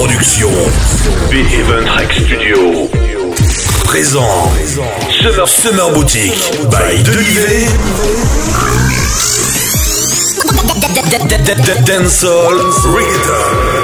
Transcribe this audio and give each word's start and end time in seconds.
Production. 0.00 0.48
Big 1.30 1.44
Event 1.52 1.84
Studio. 2.10 2.88
Présent. 3.84 4.50
Summer, 5.10 5.46
Summer 5.46 5.92
Boutique 5.92 6.32
by 6.70 7.02
Delivet 7.02 7.68
Dancehall 11.84 12.56
Reggaeton. 12.94 13.79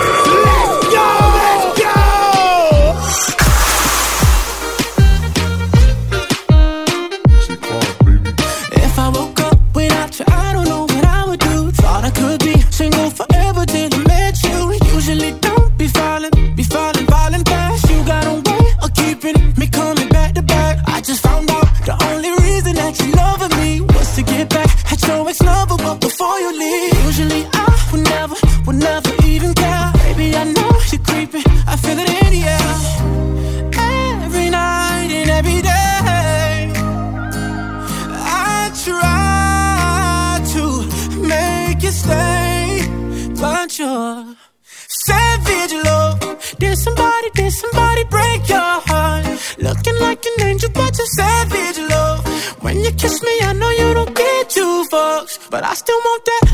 but 55.57 55.65
I 55.65 55.73
still 55.73 55.97
want 55.97 56.25
that. 56.27 56.45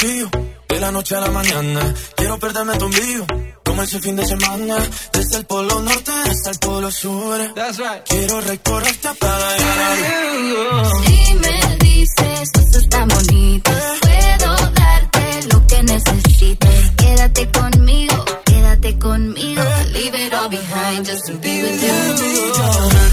De 0.00 0.80
la 0.80 0.90
noche 0.90 1.14
a 1.14 1.20
la 1.20 1.30
mañana, 1.30 1.94
quiero 2.16 2.38
perderme 2.38 2.74
tu 2.78 2.86
envío. 2.86 3.26
Como 3.62 3.82
ese 3.82 4.00
fin 4.00 4.16
de 4.16 4.24
semana, 4.24 4.78
desde 5.12 5.36
el 5.36 5.44
polo 5.44 5.78
norte 5.82 6.10
hasta 6.10 6.50
el 6.52 6.58
polo 6.58 6.90
sur. 6.90 7.54
That's 7.54 7.76
right. 7.76 8.02
Quiero 8.08 8.40
recorrerte 8.40 9.08
hasta 9.08 9.38
la 9.38 9.56
ganar. 9.58 10.86
Si 11.04 11.34
me 11.34 11.76
dices 11.84 12.50
cosas 12.50 12.88
tan 12.88 13.08
bonitas, 13.08 13.98
puedo 14.00 14.70
darte 14.70 15.48
lo 15.52 15.66
que 15.66 15.82
necesites. 15.82 16.90
Quédate 16.96 17.50
conmigo, 17.50 18.24
quédate 18.46 18.98
conmigo. 18.98 19.62
Leave 19.92 20.14
it 20.14 20.32
all 20.32 20.48
behind, 20.48 21.04
just 21.04 21.26
to 21.26 21.34
be 21.34 21.62
with 21.62 21.82
you. 21.82 21.92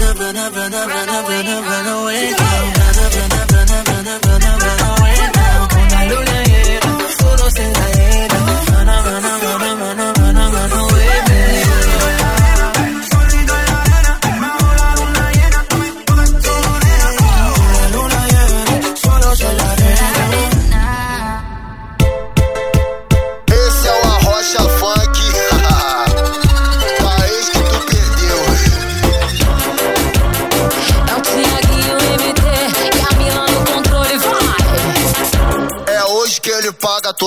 Run, 0.00 0.16
run, 0.16 0.34
run, 0.34 0.54
run, 0.54 0.72
run, 0.72 0.72
run, 0.72 1.64
run, 1.68 1.86
away. 1.86 2.32
Run, 2.32 2.72
run, 2.78 3.12
run, 3.12 3.66
run, 3.68 3.84
run, 3.84 4.40
run. 4.40 4.47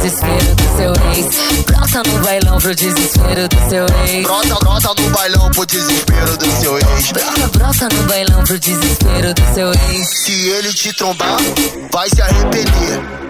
do 0.00 0.76
seu 0.76 0.92
ex. 1.14 1.64
Brota 1.66 2.02
no 2.08 2.18
bailão 2.20 2.58
pro 2.58 2.74
desespero 2.74 3.48
do 3.48 3.68
seu 3.68 3.86
ex. 4.06 4.22
Brota, 4.22 4.54
brota 4.60 5.02
no 5.02 5.10
bailão 5.10 5.50
pro 5.50 5.66
desespero 5.66 6.36
do 6.38 6.60
seu 6.60 6.78
ex. 6.78 7.12
Brota, 7.12 7.48
brota 7.48 7.88
no 7.94 8.02
bailão 8.04 8.44
pro 8.44 8.58
desespero 8.58 9.34
do 9.34 9.54
seu 9.54 9.70
ex. 9.70 10.08
Se 10.24 10.32
ele 10.32 10.72
te 10.72 10.92
trombar, 10.94 11.38
vai 11.92 12.08
se 12.08 12.22
arrepender. 12.22 13.29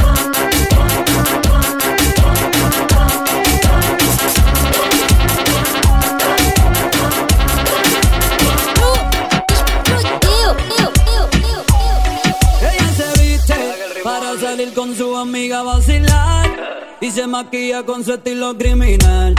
Con 14.73 14.95
su 14.95 15.15
amiga 15.17 15.63
vacilar 15.63 16.97
y 17.01 17.11
se 17.11 17.27
maquilla 17.27 17.83
con 17.83 18.03
su 18.03 18.13
estilo 18.13 18.57
criminal. 18.57 19.35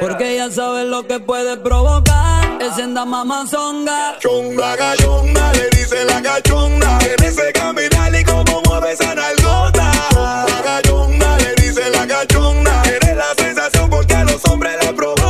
Porque 0.00 0.34
ella 0.34 0.50
sabe 0.50 0.84
lo 0.84 1.06
que 1.06 1.20
puede 1.20 1.56
provocar. 1.56 2.60
Es 2.60 2.78
en 2.78 2.92
mamazonga. 2.94 4.18
Chonga, 4.20 4.76
gachonga, 4.76 5.52
le 5.52 5.70
dice 5.70 6.04
la 6.04 6.20
gachonga. 6.20 6.98
Tiene 6.98 7.26
ese 7.26 7.52
caminar 7.52 8.14
y 8.14 8.24
cómo 8.24 8.62
mueve 8.66 8.92
esa 8.92 9.14
nalgota. 9.14 9.92
La 10.14 10.62
gachonga, 10.64 11.38
le 11.38 11.54
dice 11.54 11.90
la 11.90 12.06
gachonga. 12.06 12.82
Tiene 12.82 13.14
la 13.14 13.34
sensación 13.36 13.90
porque 13.90 14.16
los 14.24 14.44
hombres 14.46 14.74
le 14.82 14.92
provoca. 14.92 15.23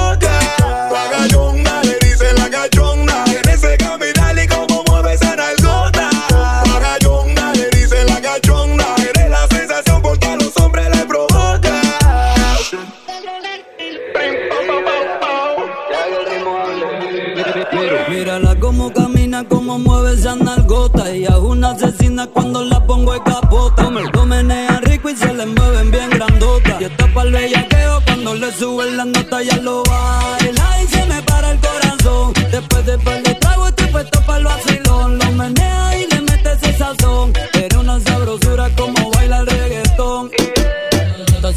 Cómo 19.74 19.90
mueve 19.90 20.14
esa 20.14 20.36
nalgota. 20.36 21.10
Ella 21.10 21.30
es 21.30 21.42
una 21.42 21.70
asesina 21.70 22.26
cuando 22.26 22.62
la 22.64 22.84
pongo 22.86 23.14
en 23.14 23.22
capota. 23.22 23.90
Lo 23.90 24.26
menea 24.26 24.80
rico 24.82 25.08
y 25.10 25.16
se 25.16 25.32
le 25.34 25.46
mueven 25.46 25.90
bien 25.90 26.10
grandota. 26.10 26.76
Y 26.80 26.84
está 26.84 27.12
pa'l 27.12 27.32
bellaqueo 27.32 28.00
cuando 28.04 28.34
le 28.34 28.52
suben 28.52 28.96
la 28.96 29.04
nota 29.04 29.42
ya 29.42 29.56
lo 29.56 29.82
baila 29.84 30.82
y 30.82 30.86
se 30.86 31.04
me 31.06 31.22
para 31.22 31.50
el 31.52 31.58
corazón. 31.58 32.32
Después 32.52 32.86
de 32.86 32.98
par 32.98 33.22
de 33.22 33.34
trago 33.34 33.66
estoy 33.68 33.86
puesto 33.88 34.20
para 34.26 34.38
el 34.38 34.44
vacilón. 34.44 35.18
Lo 35.18 35.32
menea 35.32 35.98
y 35.98 36.06
le 36.06 36.20
mete 36.20 36.52
ese 36.52 36.78
sazón. 36.78 37.32
Era 37.54 37.78
una 37.80 37.98
sabrosura 38.00 38.70
como 38.76 39.10
baila 39.10 39.40
el 39.40 39.46
reggaetón. 39.46 40.30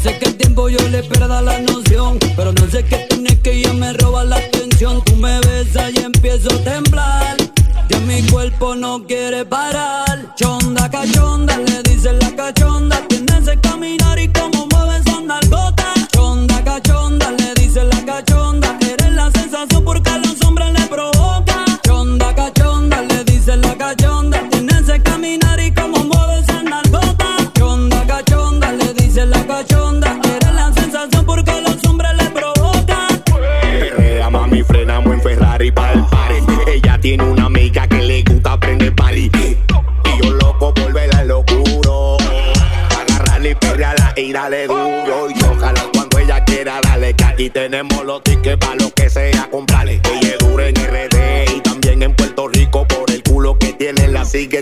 Sé 0.02 0.16
que 0.18 0.26
el 0.26 0.36
tiempo 0.36 0.68
yo 0.68 0.78
le 0.90 1.02
pierda 1.02 1.42
la 1.42 1.58
noción 1.58 2.20
Pero 2.36 2.52
no 2.52 2.70
sé 2.70 2.84
qué 2.84 2.98
tiene 3.08 3.36
que 3.40 3.50
ella 3.50 3.72
me 3.72 3.92
roba 3.94 4.22
la 4.22 4.36
atención 4.36 5.02
Tú 5.02 5.16
me 5.16 5.40
besas 5.40 5.92
y 5.92 5.98
empiezo 5.98 6.54
a 6.54 6.58
temblar 6.62 7.47
Ya 7.88 7.98
mi 8.00 8.22
cuerpo 8.28 8.74
no 8.74 9.04
quiere 9.06 9.44
parar. 9.44 10.34
Chonda, 10.36 10.90
cachonda, 10.90 11.56
le 11.58 11.82
dice 11.82 12.12
la 12.12 12.30
cachonda. 12.36 13.00
Tiene 13.08 13.38
ese 13.38 13.58
caminar 13.60 14.18
y 14.18 14.28
cómo 14.28 14.47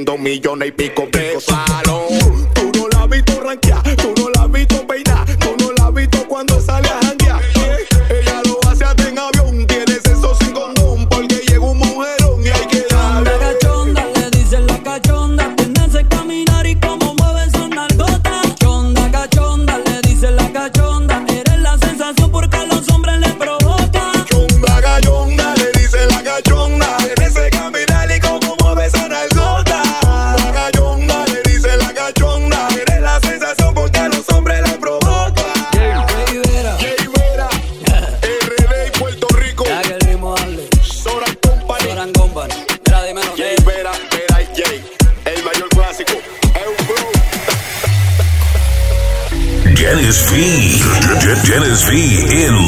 dos 0.04 0.18
millones 0.18 0.68
y 0.68 0.72
pico 0.72 1.08
de 1.10 1.40
salón. 1.40 2.25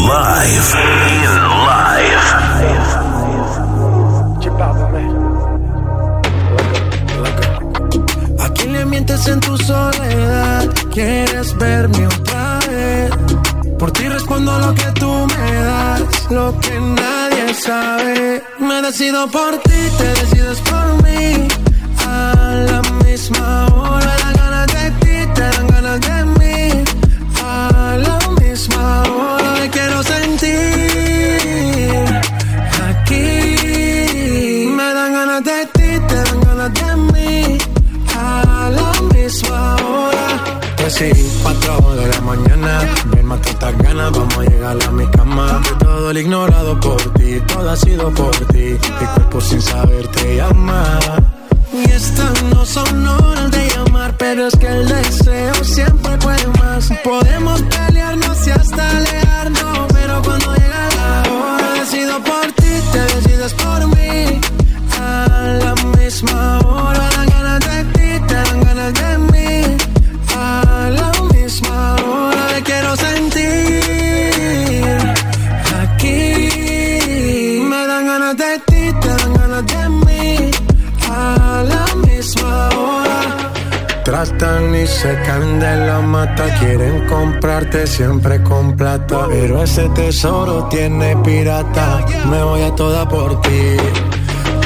Live. 0.09 0.88
Sí, 40.99 41.13
cuatro 41.43 41.95
de 41.95 42.09
la 42.09 42.21
mañana. 42.21 42.81
Ven, 43.07 43.27
mata 43.27 43.51
estas 43.51 43.79
ganas, 43.79 44.11
vamos 44.13 44.39
a 44.39 44.43
llegar 44.43 44.77
a 44.83 44.91
mi 44.91 45.07
cama. 45.09 45.61
De 45.63 45.85
todo 45.85 46.11
el 46.11 46.19
ignorado 46.19 46.81
por 46.81 47.01
ti, 47.15 47.41
todo 47.47 47.71
ha 47.71 47.77
sido 47.77 48.11
por 48.11 48.35
ti. 48.53 48.77
Mi 49.01 49.07
cuerpo 49.15 49.41
sin 49.41 49.63
saber 49.63 50.09
te 50.09 50.37
llama. 50.37 50.99
Y 51.73 51.91
estas 51.91 52.43
no 52.45 52.65
son 52.65 53.07
horas 53.07 53.51
de 53.51 53.69
llamar, 53.69 54.17
pero 54.19 54.49
es 54.49 54.57
que 54.57 54.67
el 54.67 54.89
deseo 54.89 55.55
siempre 55.63 56.17
puede 56.19 56.47
más. 56.59 56.91
Podemos 57.05 57.63
pelearnos 57.63 58.47
y 58.47 58.51
hasta 58.51 58.91
alejarnos, 58.97 59.79
pero 59.93 60.23
cuando 60.23 60.55
llega 60.55 60.89
la 60.97 61.33
hora, 61.33 61.73
decido 61.81 62.15
por 62.25 62.47
ti, 62.53 62.73
te 62.93 63.01
decides 63.15 63.55
por 63.55 63.87
mí. 63.89 64.41
A 65.01 65.59
la 65.63 65.75
misma 65.97 66.59
hora, 66.61 66.68
se 84.89 85.15
caen 85.23 85.61
de 85.61 85.77
la 85.87 86.01
mata, 86.01 86.45
quieren 86.59 87.07
comprarte 87.07 87.87
siempre 87.87 88.43
con 88.43 88.77
plata. 88.77 89.27
Pero 89.29 89.63
ese 89.63 89.89
tesoro 89.91 90.65
tiene 90.69 91.17
pirata, 91.17 92.05
me 92.31 92.43
voy 92.43 92.63
a 92.63 92.75
toda 92.75 93.09
por 93.09 93.41
ti. 93.43 93.77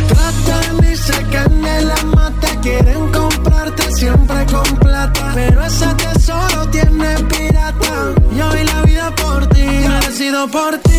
Tratan 0.09 0.91
y 0.91 0.97
se 0.97 1.23
caen 1.33 1.62
de 1.62 1.83
la 1.83 2.02
mata, 2.17 2.49
quieren 2.62 3.11
comprarte 3.11 3.83
siempre 3.93 4.47
con 4.47 4.76
plata. 4.79 5.33
Pero 5.35 5.64
ese 5.64 5.87
tesoro 5.95 6.69
tiene 6.71 7.14
pirata, 7.25 7.95
yo 8.37 8.49
doy 8.49 8.64
la 8.64 8.83
vida 8.83 9.14
por 9.17 9.47
ti. 9.49 9.62
Me 9.62 10.00
decido 10.07 10.49
por 10.49 10.79
ti, 10.79 10.92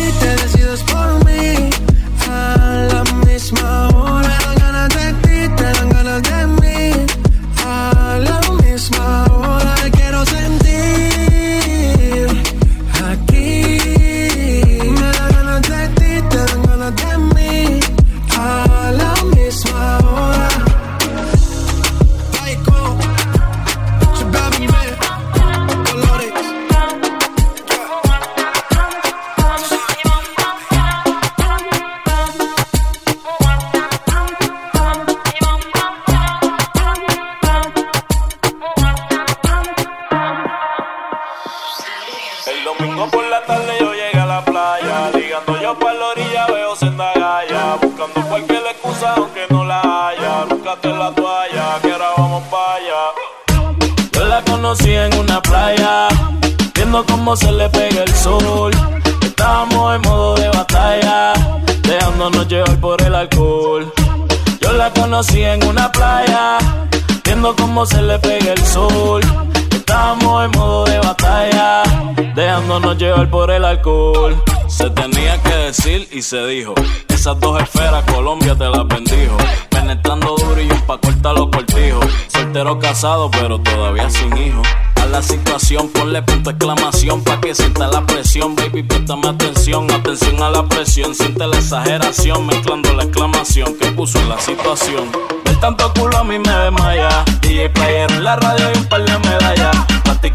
se 76.24 76.46
dijo. 76.46 76.74
Esas 77.08 77.38
dos 77.38 77.62
esferas 77.62 78.02
Colombia 78.10 78.56
te 78.56 78.64
las 78.64 78.88
bendijo. 78.88 79.36
Penetrando 79.68 80.34
duro 80.36 80.60
y 80.60 80.70
un 80.70 80.80
pa' 80.80 80.96
cortar 80.96 81.34
los 81.34 81.50
cortijos. 81.50 82.06
Soltero 82.28 82.78
casado, 82.78 83.30
pero 83.30 83.60
todavía 83.60 84.08
sin 84.08 84.34
hijos. 84.38 84.66
A 85.02 85.06
la 85.06 85.22
situación, 85.22 85.90
ponle 85.90 86.22
punto 86.22 86.50
exclamación 86.50 87.22
pa' 87.22 87.40
que 87.40 87.54
sienta 87.54 87.88
la 87.88 88.06
presión, 88.06 88.56
baby, 88.56 88.82
préstame 88.82 89.28
atención, 89.28 89.90
atención 89.90 90.42
a 90.42 90.48
la 90.48 90.64
presión, 90.66 91.14
siente 91.14 91.46
la 91.46 91.56
exageración, 91.56 92.46
mezclando 92.46 92.94
la 92.94 93.04
exclamación 93.04 93.76
que 93.78 93.92
puso 93.92 94.18
en 94.18 94.30
la 94.30 94.40
situación. 94.40 95.12
Ver 95.44 95.60
tanto 95.60 95.92
culo 95.92 96.16
a 96.16 96.24
mí 96.24 96.38
me 96.38 96.50
desmaya, 96.50 97.22
DJ 97.42 97.68
player 97.68 98.10
en 98.10 98.24
la 98.24 98.36
radio 98.36 98.70
y 98.74 98.78
un 98.78 98.86
par 98.86 99.04
de 99.04 99.18
medallas, 99.18 99.76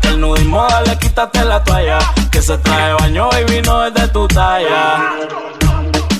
el 0.03 0.21
nudismo, 0.21 0.65
dale, 0.69 0.97
quítate 0.97 1.43
la 1.43 1.63
toalla, 1.63 1.99
que 2.31 2.41
se 2.41 2.57
trae 2.59 2.93
baño, 2.93 3.29
baby, 3.29 3.61
no 3.61 3.85
es 3.85 3.93
de 3.93 4.07
tu 4.09 4.27
talla. 4.27 5.58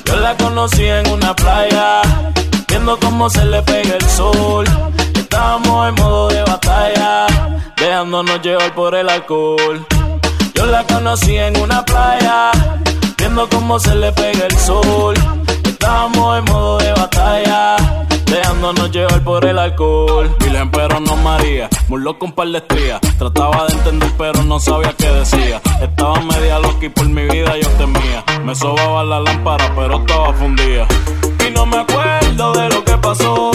Yo 0.10 0.16
la 0.16 0.36
conocí 0.38 0.86
en 0.86 1.08
una 1.12 1.36
playa, 1.36 2.02
viendo 2.68 2.98
cómo 3.00 3.30
se 3.30 3.46
le 3.46 3.62
pega 3.62 3.96
el 3.96 4.10
sol. 4.10 4.66
Estábamos 5.14 5.90
en 5.90 5.96
modo 6.04 6.30
de 6.30 6.42
batalla, 6.46 7.28
dejándonos 7.78 8.42
llevar 8.42 8.74
por 8.74 8.96
el 8.96 9.08
alcohol. 9.08 9.86
la 10.56 10.84
conocí 10.86 11.38
en 11.38 11.56
una 11.62 11.86
playa, 11.86 12.52
viendo 13.20 13.48
cómo 13.50 13.80
se 13.80 13.94
le 13.94 14.12
pega 14.12 14.48
el 14.48 14.58
sol. 14.58 15.14
Estábamos 15.64 16.40
en 16.40 16.46
modo 16.46 16.80
de 16.80 16.92
batalla, 16.94 17.76
dejándonos 18.30 18.92
llevar 18.92 19.24
por 19.24 19.46
el 19.46 19.58
alcohol. 19.58 20.36
Virgen, 20.40 20.72
pero 20.72 21.00
no 21.00 21.16
María, 21.18 21.70
muy 21.88 22.02
loco 22.02 22.26
un 22.26 22.34
par 22.34 22.48
de 22.50 22.60
estrías. 22.60 23.02
Trataba 23.18 23.68
de 23.68 23.74
entender, 23.74 24.12
pero 24.18 24.44
no 24.44 24.60
sabía 24.60 24.94
qué 24.98 25.10
decía. 25.10 25.62
Estaba 25.82 26.20
media 26.22 26.60
loca 26.60 26.86
y 26.86 26.90
por 26.90 27.08
mi 27.08 27.24
vida 27.24 27.58
yo 27.58 27.70
temía. 27.72 28.24
Me 28.44 28.56
sobaba 28.56 29.04
la 29.04 29.20
lámpara, 29.20 29.74
pero 29.76 29.98
estaba 30.00 30.34
fundida. 30.34 30.88
Y 31.48 31.52
no 31.52 31.66
me 31.66 31.78
acuerdo 31.78 32.54
de 32.54 32.70
lo 32.70 32.84
que 32.84 32.98
pasó, 32.98 33.52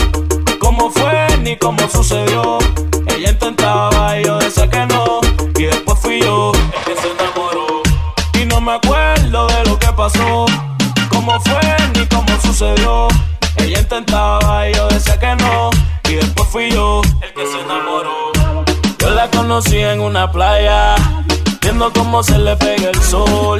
cómo 0.59 0.91
fue 0.91 1.39
ni 1.43 1.57
cómo 1.57 1.89
sucedió. 1.89 2.59
Ella 3.07 3.31
intentaba 3.31 4.19
y 4.19 4.25
yo 4.25 4.39
decía 4.39 4.69
que 4.69 4.87
no. 4.87 5.21
Y 5.57 5.65
después 5.65 5.99
fui 6.01 6.21
yo 6.21 6.53
el 6.53 6.85
que 6.85 7.01
se 7.01 7.11
enamoró. 7.13 7.83
Y 8.41 8.47
no 8.47 8.61
me 8.61 8.73
acuerdo 8.73 9.47
de 9.47 9.65
lo 9.67 9.79
que 9.79 9.93
pasó, 9.93 10.47
cómo 11.11 11.39
fue 11.41 11.61
ni 11.95 12.07
cómo 12.07 12.41
sucedió. 12.41 13.09
Intentaba 13.79 14.69
y 14.69 14.75
yo 14.75 14.89
decía 14.89 15.19
que 15.19 15.37
no. 15.37 15.71
Y 16.09 16.15
después 16.15 16.49
fui 16.51 16.71
yo 16.71 17.03
el 17.21 17.33
que 17.33 17.47
se 17.47 17.61
enamoró. 17.61 18.33
Yo 18.99 19.11
la 19.11 19.31
conocí 19.31 19.79
en 19.79 20.01
una 20.01 20.31
playa, 20.31 20.95
viendo 21.61 21.93
cómo 21.93 22.23
se 22.23 22.39
le 22.39 22.57
pega 22.57 22.91
el 22.91 23.03
sol. 23.03 23.59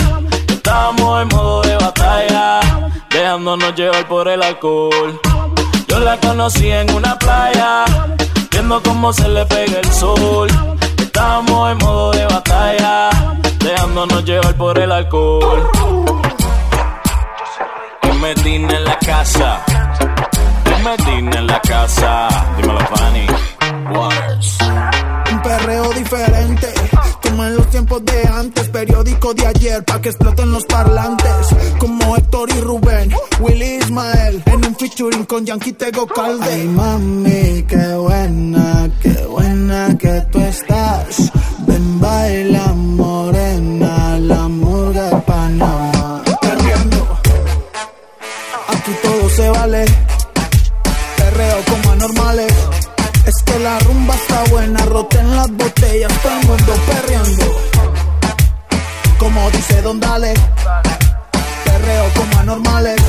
Estábamos 0.49 1.23
en 1.23 1.29
modo 1.29 1.63
de 1.63 1.77
batalla, 1.77 2.61
dejándonos 3.11 3.75
llevar 3.75 4.09
por 4.09 4.29
el 4.29 4.43
alcohol. 4.43 5.21
Yo 5.89 6.01
la 6.01 6.19
conocí 6.19 6.71
en 6.71 6.91
una 6.95 7.19
playa, 7.19 7.85
viendo 8.51 8.83
cómo 8.83 9.13
se 9.13 9.29
le 9.29 9.45
pega 9.47 9.81
el 9.81 9.93
sol. 9.93 10.49
Estábamos 10.99 11.73
en 11.73 11.79
modo 11.79 12.11
de 12.13 12.25
batalla, 12.25 13.11
dejándonos 13.59 14.25
llevar 14.25 14.55
por 14.57 14.79
el 14.79 14.91
alcohol. 14.91 15.71
Que 18.01 18.13
Medina 18.15 18.77
en 18.79 18.85
la 18.85 18.99
casa, 18.99 19.63
Medina 20.85 21.39
en 21.39 21.47
la 21.47 21.61
casa. 21.61 22.29
Dímelo, 22.57 22.81
Fanny. 22.81 23.27
Waters. 23.91 24.59
Un 25.33 25.43
perreo 25.43 25.93
diferente, 25.95 26.69
como 27.23 27.45
en 27.45 27.57
los 27.57 27.71
tiempos 27.71 28.05
de 28.05 28.29
antes, 28.29 28.69
periódico 28.69 29.33
de 29.33 29.47
ayer, 29.47 29.83
pa' 29.85 30.01
que 30.01 30.11
exploten 30.11 30.53
los 30.53 30.65
parlantes, 30.65 31.47
como 31.79 32.17
Héctor 32.17 32.51
y 32.51 32.61
Rubén, 32.61 33.15
Willy 33.41 33.79
Ismael, 33.83 34.43
en 34.45 34.67
un 34.67 34.77
featuring 34.77 35.25
con 35.25 35.47
Yankee 35.47 35.73
Tego 35.73 36.07
Calde. 36.07 36.45
Ay 36.53 36.69
mami, 36.69 37.65
qué 37.67 37.95
buena, 37.97 38.91
qué 39.03 39.27
buena 39.27 39.97
que 39.99 40.21
tú 40.31 40.41
estás, 40.41 41.33
ven 41.67 42.01
baila 42.01 42.74
rumba 54.05 54.15
está 54.17 54.45
buena, 54.51 54.85
roten 54.85 55.37
las 55.37 55.51
botellas, 55.51 56.13
todo 56.23 56.33
el 56.39 56.47
mundo 56.47 56.73
perreando. 56.87 57.57
Como 59.19 59.51
dice 59.51 59.81
Don 59.81 59.99
Dale, 59.99 60.35
perreo 61.65 62.05
como 62.15 62.39
anormales. 62.39 63.01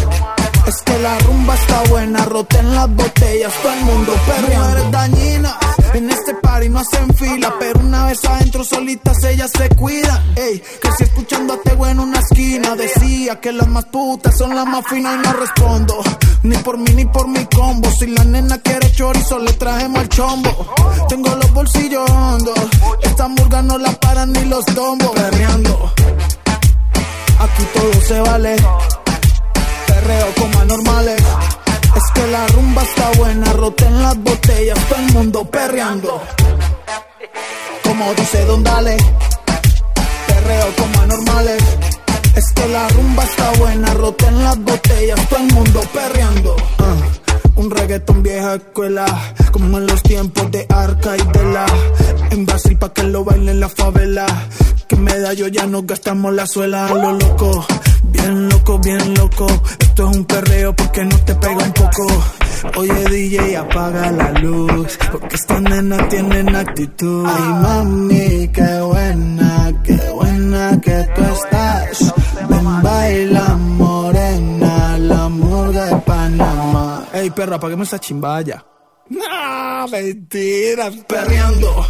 Es 0.67 0.81
que 0.83 0.97
la 0.99 1.19
rumba 1.19 1.53
está 1.55 1.81
buena, 1.89 2.23
roten 2.25 2.75
las 2.75 2.89
botellas, 2.95 3.53
todo 3.61 3.73
el 3.73 3.81
mundo 3.81 4.13
perreando. 4.25 4.67
Mujeres 4.69 4.91
dañinas, 4.91 5.53
en 5.61 5.64
no 6.69 6.79
hacen 6.79 7.13
fila, 7.15 7.53
pero 7.59 7.79
una 7.79 8.05
vez 8.05 8.23
adentro 8.25 8.63
solitas 8.63 9.23
ellas 9.23 9.51
se 9.55 9.69
cuidan. 9.69 10.33
Ey, 10.35 10.61
crecí 10.81 11.03
escuchando 11.03 11.53
a 11.53 11.57
Tego 11.61 11.87
en 11.87 11.99
una 11.99 12.19
esquina, 12.19 12.75
decía 12.75 13.39
que 13.39 13.51
las 13.51 13.67
más 13.67 13.85
putas 13.85 14.37
son 14.37 14.55
las 14.55 14.65
más 14.65 14.85
finas 14.87 15.15
y 15.15 15.27
no 15.27 15.33
respondo. 15.33 16.01
Ni 16.43 16.57
por 16.57 16.77
mí 16.77 16.91
ni 16.93 17.05
por 17.05 17.27
mi 17.27 17.45
combo, 17.45 17.89
si 17.91 18.07
la 18.07 18.23
nena 18.23 18.57
quiere 18.59 18.91
chorizo 18.91 19.39
le 19.39 19.53
trajemos 19.53 20.01
el 20.01 20.09
chombo. 20.09 20.75
Tengo 21.09 21.35
los 21.35 21.53
bolsillos 21.53 22.09
hondos, 22.09 22.59
esta 23.03 23.27
murga 23.27 23.61
no 23.61 23.77
la 23.77 23.91
paran 23.93 24.31
ni 24.31 24.45
los 24.45 24.65
tombos. 24.65 25.11
Perreando, 25.11 25.93
aquí 27.39 27.63
todo 27.73 28.01
se 28.01 28.19
vale 28.21 28.55
perreo 29.87 30.27
como 30.35 30.59
anormales. 30.59 31.21
Es 31.95 32.11
que 32.13 32.27
la 32.27 32.47
rumba 32.47 32.83
está 32.83 33.11
buena, 33.17 33.53
roten 33.53 34.01
las 34.03 34.17
botellas, 34.17 34.77
todo 34.87 34.99
el 34.99 35.13
mundo 35.13 35.45
perreando. 35.45 36.21
Como 37.83 38.13
dice 38.13 38.45
Don 38.45 38.63
Dale, 38.63 38.97
perreo 40.27 40.75
como 40.77 41.01
anormales. 41.01 41.63
Es 42.35 42.51
que 42.51 42.67
la 42.67 42.87
rumba 42.89 43.23
está 43.23 43.51
buena, 43.51 43.93
roten 43.93 44.43
las 44.43 44.57
botellas, 44.59 45.29
todo 45.29 45.39
el 45.39 45.53
mundo 45.53 45.81
perreando. 45.93 46.55
Ah, 46.79 46.95
un 47.55 47.71
reggaetón 47.71 48.23
vieja 48.23 48.55
escuela, 48.55 49.05
como 49.51 49.77
en 49.77 49.87
los 49.87 50.01
tiempos 50.03 50.51
de 50.51 50.65
Arca 50.69 51.15
y 51.17 51.37
de 51.37 51.45
la. 51.53 51.65
En 52.31 52.45
Brasil 52.45 52.77
pa' 52.77 52.93
que 52.93 53.03
lo 53.03 53.23
bailen 53.23 53.59
la 53.59 53.69
favela. 53.69 54.25
Que 54.87 54.95
medallo 54.95 55.47
ya 55.47 55.65
nos 55.65 55.85
gastamos 55.87 56.33
la 56.33 56.45
suela 56.45 56.87
a 56.87 56.93
lo 56.93 57.13
loco. 57.13 57.65
Bien 58.03 58.49
loco, 58.49 58.79
bien 58.79 59.13
loco. 59.15 59.47
Esto 59.79 60.09
es 60.09 60.17
un 60.17 60.25
perreo 60.25 60.75
porque 60.75 61.05
no 61.05 61.17
te 61.19 61.35
pega 61.35 61.63
un 61.63 61.73
poco. 61.73 62.07
Oye 62.77 63.05
DJ, 63.09 63.57
apaga 63.57 64.11
la 64.11 64.31
luz. 64.33 64.97
Porque 65.11 65.35
estas 65.35 65.61
nenas 65.61 66.09
tienen 66.09 66.55
actitud. 66.55 67.25
Ay 67.25 67.43
mami, 67.61 68.47
qué 68.49 68.81
buena, 68.81 69.73
qué 69.83 69.99
buena 70.13 70.81
que 70.81 71.07
tú 71.15 71.21
estás. 71.23 72.13
Ven, 72.49 72.81
baila 72.83 73.55
morena, 73.55 74.97
la 74.97 75.29
murga 75.29 75.85
de 75.85 75.95
Panamá. 75.97 76.64
Ey 77.25 77.31
perra, 77.31 77.55
apaguemos 77.55 77.87
esa 77.87 77.97
chimbaya. 77.97 78.63
No, 79.09 79.87
mentira, 79.87 80.91
perreando. 81.07 81.87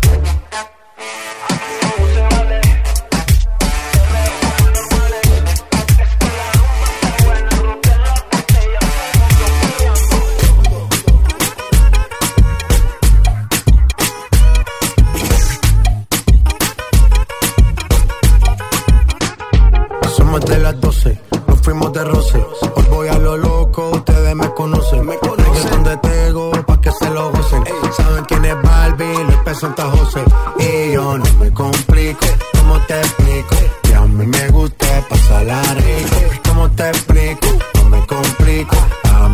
Somos 20.16 20.46
de 20.46 20.60
las 20.60 20.80
12, 20.80 21.22
nos 21.46 21.62
fuimos 21.62 21.92
de 21.92 22.04
roce. 22.06 22.46
Hoy 22.76 22.86
voy 22.90 23.08
a 23.10 23.18
lo 23.20 23.36
loco, 23.36 24.02
ustedes 24.26 24.36
me 24.36 24.54
conocen. 24.54 25.06
Me 25.06 25.18
conocen 25.18 25.84
de 25.84 25.98
Tego, 25.98 26.52
pa' 26.66 26.82
que 26.82 26.92
se 26.92 27.10
lo 27.10 27.32
gocen. 27.32 27.64
Saben 27.96 28.26
quién 28.26 28.46
es 28.46 28.62
Barbie, 28.62 29.24
López 29.30 29.60
Santa 29.60 29.84
José. 29.84 30.24
Y 30.60 30.94
yo 30.94 31.18
no 31.18 31.26
me 31.40 31.52
complico, 31.54 32.26
¿cómo 32.58 32.80
te 32.88 33.00
explico? 33.00 33.56
Que 33.84 33.96
a 33.96 34.02
mí 34.02 34.26
me 34.26 34.48
gusta 34.50 34.88
pasarla 35.10 35.62
rico. 35.76 36.16
¿Cómo 36.48 36.70
te 36.72 36.90
explico? 36.90 37.48
No 37.76 37.90
me 37.90 38.06
complico. 38.08 38.76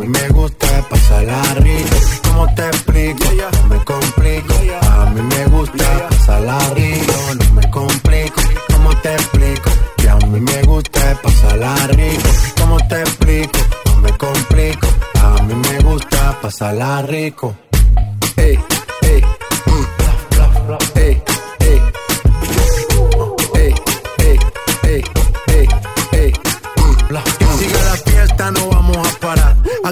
A 0.00 0.02
mí 0.02 0.08
me 0.08 0.28
gusta 0.28 0.66
pasarla 0.88 1.42
rico. 1.56 1.96
¿Cómo 2.22 2.54
te 2.54 2.66
explico? 2.68 3.24
No 3.60 3.68
me 3.68 3.84
complico. 3.84 4.54
A 4.80 5.10
mí 5.10 5.20
me 5.20 5.44
gusta 5.48 6.08
pasarla 6.08 6.58
rico. 6.74 7.12
No 7.38 7.54
me 7.54 7.70
complico. 7.70 8.40
¿Cómo 8.72 8.96
te 9.02 9.12
explico? 9.12 9.70
Que 9.98 10.08
a 10.08 10.16
mí 10.16 10.40
me 10.40 10.62
gusta 10.62 11.20
pasarla 11.22 11.74
rico. 11.88 12.28
¿Cómo 12.58 12.78
te 12.88 13.00
explico? 13.02 13.58
No 13.84 13.96
me 13.98 14.16
complico. 14.16 14.88
A 15.22 15.42
mí 15.42 15.54
me 15.54 15.78
gusta 15.80 16.38
pasarla 16.40 17.02
rico. 17.02 17.54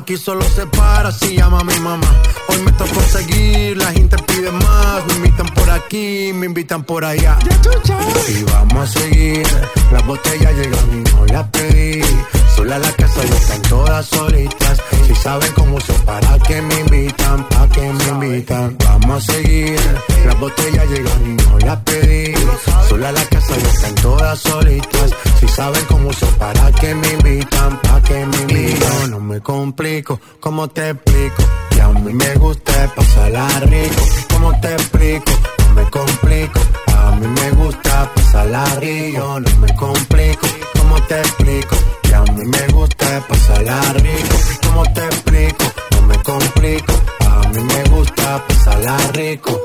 Aquí 0.08 0.16
solo 0.16 0.42
se 0.42 0.64
para 0.68 1.12
si 1.12 1.36
llama 1.36 1.62
mi 1.64 1.78
mamá. 1.80 2.10
Hoy 2.48 2.62
me 2.62 2.72
tocó 2.72 2.98
seguir, 3.12 3.76
la 3.76 3.92
gente 3.92 4.16
pide 4.26 4.50
más. 4.50 5.06
Me 5.06 5.16
invitan 5.16 5.46
por 5.48 5.68
aquí, 5.68 6.32
me 6.34 6.46
invitan 6.46 6.82
por 6.82 7.04
allá. 7.04 7.36
Y 8.26 8.42
vamos 8.44 8.88
a 8.88 9.00
seguir. 9.00 9.46
Las 9.92 10.06
botellas 10.06 10.54
llegan 10.54 10.88
y 10.94 11.10
no 11.10 11.26
las 11.26 11.46
pedí. 11.48 12.00
Sola 12.56 12.78
la 12.78 12.90
casa 12.92 13.20
y 13.22 13.36
están 13.36 13.60
todas 13.68 14.06
solitas. 14.06 14.82
Si 15.06 15.14
saben 15.14 15.52
cómo 15.52 15.76
usar, 15.76 16.00
para 16.06 16.38
que 16.38 16.62
me 16.62 16.80
invitan, 16.80 17.46
pa' 17.50 17.68
que 17.68 17.92
me 17.92 18.08
invitan. 18.08 18.78
Vamos 18.78 19.28
a 19.28 19.32
seguir, 19.32 19.78
las 20.24 20.40
botellas 20.40 20.88
llegan 20.88 21.26
y 21.26 21.42
no 21.42 21.58
las 21.58 21.80
pedí. 21.80 22.32
Sola 22.88 23.12
la 23.12 23.24
casa 23.26 23.54
y 23.62 23.66
están 23.74 23.94
todas 23.96 24.38
solitas. 24.40 25.10
Si 25.40 25.48
saben 25.48 25.84
cómo 25.86 26.08
usar, 26.08 26.28
para 26.38 26.72
que 26.72 26.94
me 26.94 27.08
invitan, 27.12 27.80
pa' 27.82 28.02
que 28.02 28.26
me 28.26 28.36
invitan. 28.38 29.10
No 29.10 29.20
me 29.20 29.40
complico, 29.40 30.20
¿cómo 30.40 30.68
te 30.68 30.90
explico? 30.90 31.42
Que 31.70 31.80
a 31.80 31.88
mí 31.88 32.12
me 32.12 32.34
gusta 32.34 32.92
pasarla 32.94 33.46
rico. 33.60 34.02
¿Cómo 34.30 34.60
te 34.60 34.72
explico? 34.72 35.32
No 35.58 35.74
me 35.74 35.90
complico. 35.90 36.60
A 36.96 37.10
mí 37.12 37.26
me 37.28 37.50
gusta 37.52 38.10
pasarla 38.14 38.64
rico. 38.80 39.40
No 39.40 39.56
me 39.60 39.74
complico, 39.76 40.46
¿cómo 40.76 41.00
te 41.02 41.20
explico? 41.20 41.76
Que 42.02 42.14
a 42.14 42.22
mí 42.22 42.44
me 42.44 42.66
gusta 42.68 43.26
pasarla 43.28 43.80
rico. 43.94 44.36
¿Cómo 44.66 44.82
te 44.92 45.04
explico? 45.04 45.64
No 45.92 46.02
me 46.02 46.22
complico. 46.22 46.92
A 47.20 47.48
mí 47.48 47.62
me 47.62 47.84
gusta 47.90 48.44
pasarla 48.48 48.96
rico. 49.12 49.60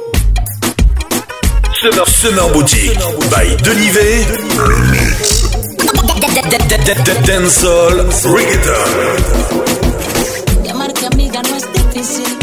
Summer, 1.82 2.08
Summer 2.08 2.54
Boutique 2.54 2.98
by 3.32 3.58
Denivé. 3.58 5.43
Dancehall 7.26 8.10
Reggaeton. 8.24 9.64
Llamarte 10.64 11.06
amiga 11.08 11.42
no 11.42 11.56
es 11.56 11.74
difícil, 11.74 12.38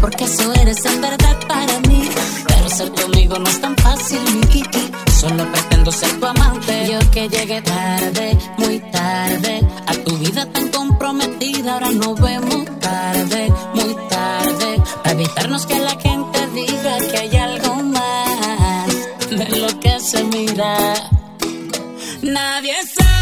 porque 0.00 0.24
eso 0.24 0.52
eres 0.54 0.84
en 0.86 1.00
verdad 1.00 1.36
para 1.46 1.78
mí. 1.80 2.08
Pero 2.46 2.68
ser 2.70 2.90
tu 2.90 3.04
amigo 3.04 3.38
no 3.38 3.48
es 3.48 3.60
tan 3.60 3.76
fácil, 3.76 4.20
mi 4.34 4.40
Kiki. 4.46 4.90
Solo 5.20 5.50
pretendo 5.52 5.92
ser 5.92 6.18
tu 6.18 6.26
amante. 6.26 6.90
Yo 6.90 6.98
que 7.10 7.28
llegué 7.28 7.60
tarde, 7.62 8.38
muy 8.56 8.80
tarde, 8.90 9.60
a 9.86 9.94
tu 9.94 10.16
vida 10.18 10.46
tan 10.52 10.68
comprometida. 10.68 11.74
Ahora 11.74 11.90
nos 11.90 12.20
vemos 12.20 12.64
tarde, 12.80 13.52
muy 13.74 13.96
tarde. 14.08 14.82
Para 15.02 15.12
evitarnos 15.12 15.66
que 15.66 15.78
la 15.78 15.96
gente 16.00 16.46
diga 16.54 16.98
que 17.10 17.18
hay 17.18 17.36
algo 17.36 17.74
más 17.82 18.88
de 19.30 19.48
lo 19.58 19.80
que 19.80 20.00
se 20.00 20.24
mira. 20.24 21.17
Nadie 22.28 22.74
sabe 22.84 23.17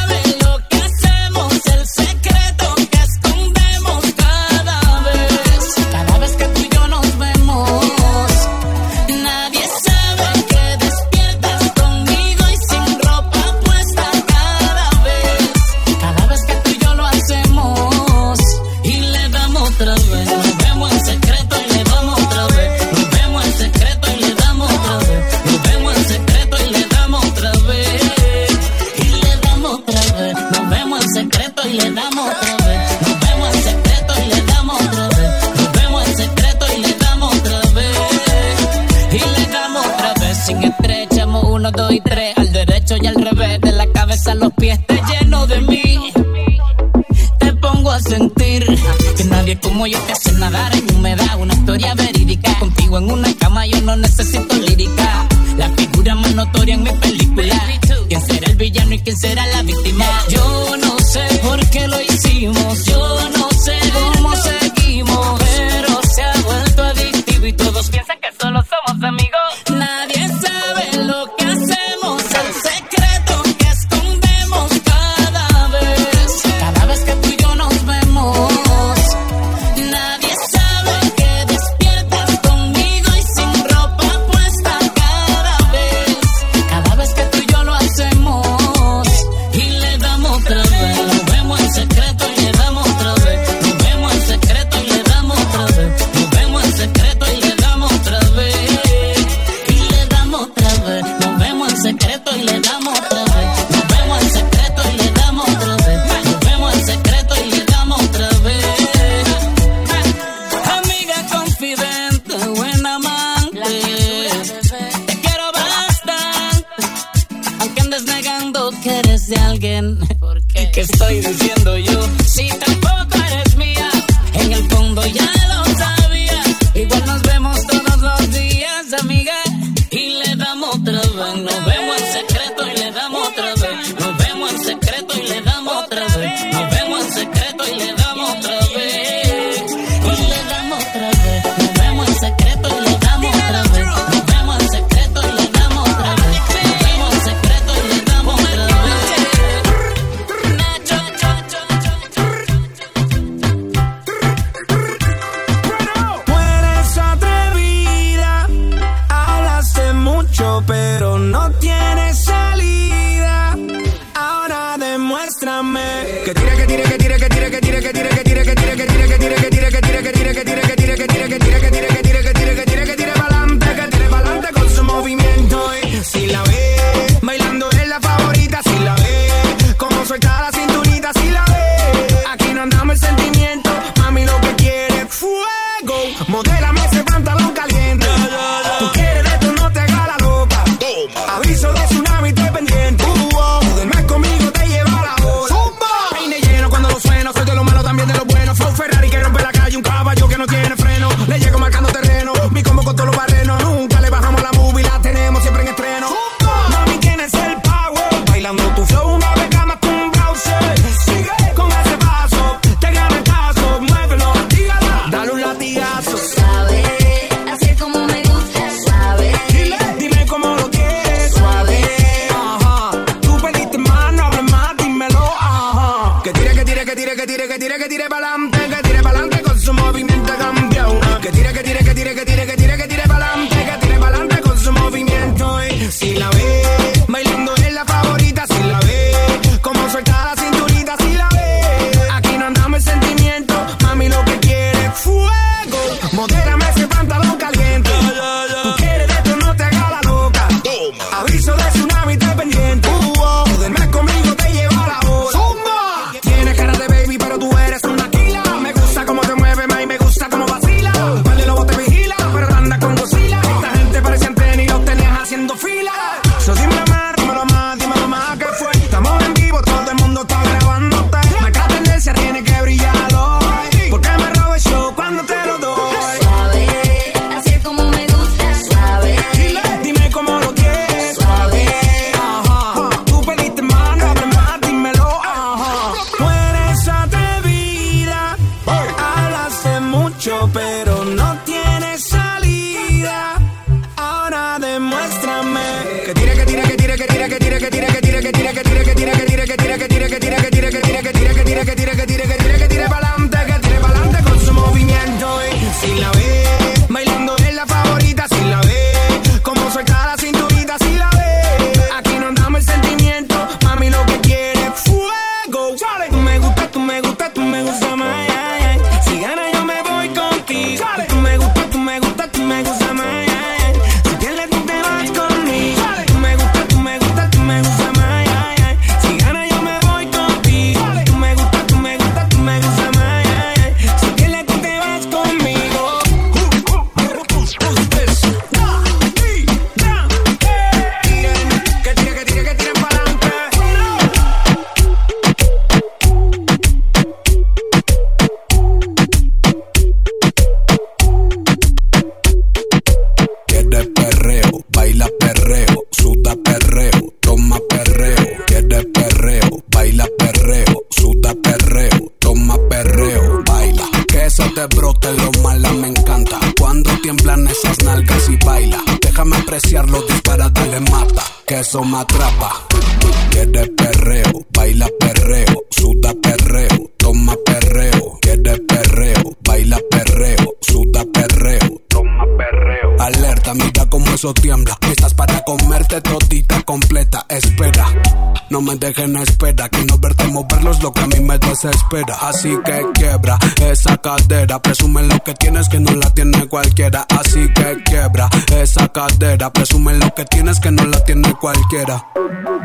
Así 392.21 392.51
que 392.65 392.85
quiebra 392.95 393.39
esa 393.61 393.97
cadera. 393.99 394.61
Presume 394.61 395.05
lo 395.05 395.23
que 395.23 395.35
tienes 395.35 395.69
que 395.69 395.79
no 395.79 395.93
la 395.93 396.13
tiene 396.13 396.49
cualquiera. 396.49 397.07
Así 397.09 397.47
que 397.55 397.83
quiebra 397.85 398.29
esa 398.61 398.89
cadera. 398.89 399.53
Presume 399.53 399.95
lo 399.95 400.13
que 400.13 400.25
tienes 400.25 400.59
que 400.59 400.73
no 400.73 400.85
la 400.85 401.05
tiene 401.05 401.33
cualquiera. 401.35 402.05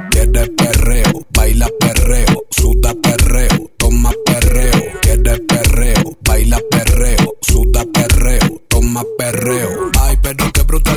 Quiere 0.10 0.48
perreo, 0.48 1.26
baila 1.30 1.68
perreo, 1.80 2.46
suda 2.50 2.94
perreo, 3.02 3.70
toma 3.78 4.12
perreo. 4.26 5.00
Quiere 5.02 5.38
perreo, 5.40 6.18
baila 6.22 6.60
perreo, 6.72 7.36
suda 7.42 7.86
perreo, 7.94 8.62
toma 8.70 9.04
perreo 9.18 9.91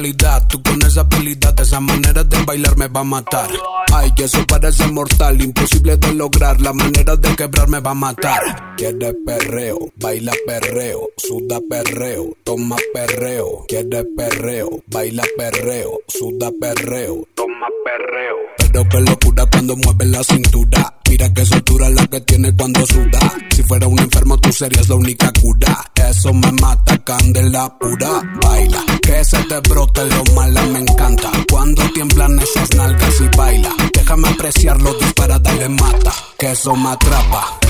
realidad. 0.04 0.46
Tú 0.48 0.62
con 0.62 0.80
esa 0.82 1.00
habilidad, 1.00 1.58
esa 1.60 1.80
manera 1.80 2.24
de 2.24 2.44
bailar 2.44 2.76
me 2.76 2.88
va 2.88 3.00
a 3.00 3.04
matar. 3.04 3.48
Ay, 3.92 4.12
eso 4.18 4.44
parece 4.46 4.86
mortal, 4.88 5.40
imposible 5.40 5.96
de 5.96 6.14
lograr. 6.14 6.60
La 6.60 6.72
manera 6.72 7.16
de 7.16 7.34
quebrar 7.34 7.68
me 7.68 7.80
va 7.80 7.92
a 7.92 7.94
matar. 7.94 8.74
Quieres 8.76 9.14
perreo, 9.24 9.78
baila 9.96 10.32
perreo, 10.46 11.08
suda 11.16 11.58
perreo, 11.68 12.36
toma 12.44 12.76
perreo. 12.92 13.64
Quieres 13.68 14.04
perreo, 14.16 14.82
baila 14.88 15.24
perreo, 15.36 16.00
suda 16.08 16.50
perreo, 16.60 17.26
toma 17.34 17.68
perreo. 17.84 18.43
Pero 18.74 18.88
qué 18.88 19.00
locura 19.02 19.46
cuando 19.46 19.76
mueve 19.76 20.04
la 20.06 20.24
cintura. 20.24 20.92
Mira 21.08 21.32
qué 21.32 21.46
soltura 21.46 21.88
la 21.90 22.08
que 22.08 22.20
tiene 22.22 22.52
cuando 22.56 22.84
suda. 22.84 23.20
Si 23.54 23.62
fuera 23.62 23.87
un 23.87 24.00
enfermo, 24.00 24.37
tú 24.38 24.52
serías 24.52 24.88
la 24.88 24.96
única 24.96 25.30
cura. 25.40 25.92
Eso 25.94 26.34
me 26.34 26.50
mata, 26.50 26.98
candela 27.04 27.72
pura. 27.78 28.20
Baila, 28.42 28.84
que 29.00 29.24
se 29.24 29.37
te 29.44 29.60
brote 29.70 30.04
lo 30.06 30.24
mala, 30.34 30.60
me 30.66 30.80
encanta. 30.80 31.30
Cuando 31.48 31.84
tiemblan 31.92 32.37
esas 32.40 32.74
nalgas 32.74 33.20
y 33.20 33.37
baila. 33.37 33.70
Déjame 33.92 34.28
apreciarlo, 34.30 34.92
dispara, 34.94 35.38
dale 35.38 35.68
mata. 35.68 36.12
Que 36.37 36.50
eso 36.50 36.74
me 36.74 36.88
atrapa. 36.88 37.60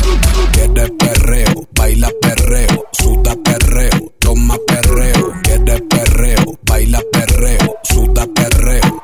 Quieres 0.55 0.91
perreo, 0.99 1.69
baila 1.75 2.11
perreo, 2.23 2.87
suda 2.93 3.37
perreo, 3.45 4.11
toma 4.21 4.57
perreo. 4.67 5.35
Quieres 5.43 5.83
perreo, 5.83 6.59
baila 6.63 7.03
perreo, 7.13 7.77
suda 7.93 8.27
perreo. 8.35 9.04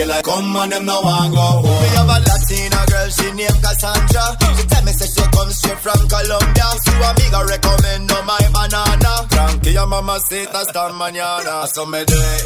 feel 0.00 0.08
like 0.08 0.24
come 0.24 0.56
on 0.56 0.68
them 0.70 0.84
no 0.86 1.00
want 1.00 1.34
go 1.34 1.40
home. 1.40 1.82
We 1.82 1.88
have 1.96 2.08
a 2.08 2.18
Latina 2.24 2.80
girl, 2.88 3.08
she 3.12 3.26
named 3.36 3.60
Cassandra. 3.60 4.24
She 4.56 4.64
tell 4.64 4.84
me 4.84 4.92
she 4.96 5.24
comes 5.36 5.54
straight 5.60 5.80
from 5.84 6.00
Colombia. 6.08 6.68
So 6.84 6.92
I'm 7.04 7.16
gonna 7.28 7.52
recommend 7.52 8.08
no 8.08 8.18
my 8.24 8.40
banana. 8.54 9.12
Cranky 9.28 9.70
your 9.76 9.86
mama 9.86 10.16
say 10.28 10.44
hasta 10.48 10.88
mañana. 10.96 11.66
So 11.68 11.84
me 11.84 12.00
do 12.04 12.16
it, 12.16 12.42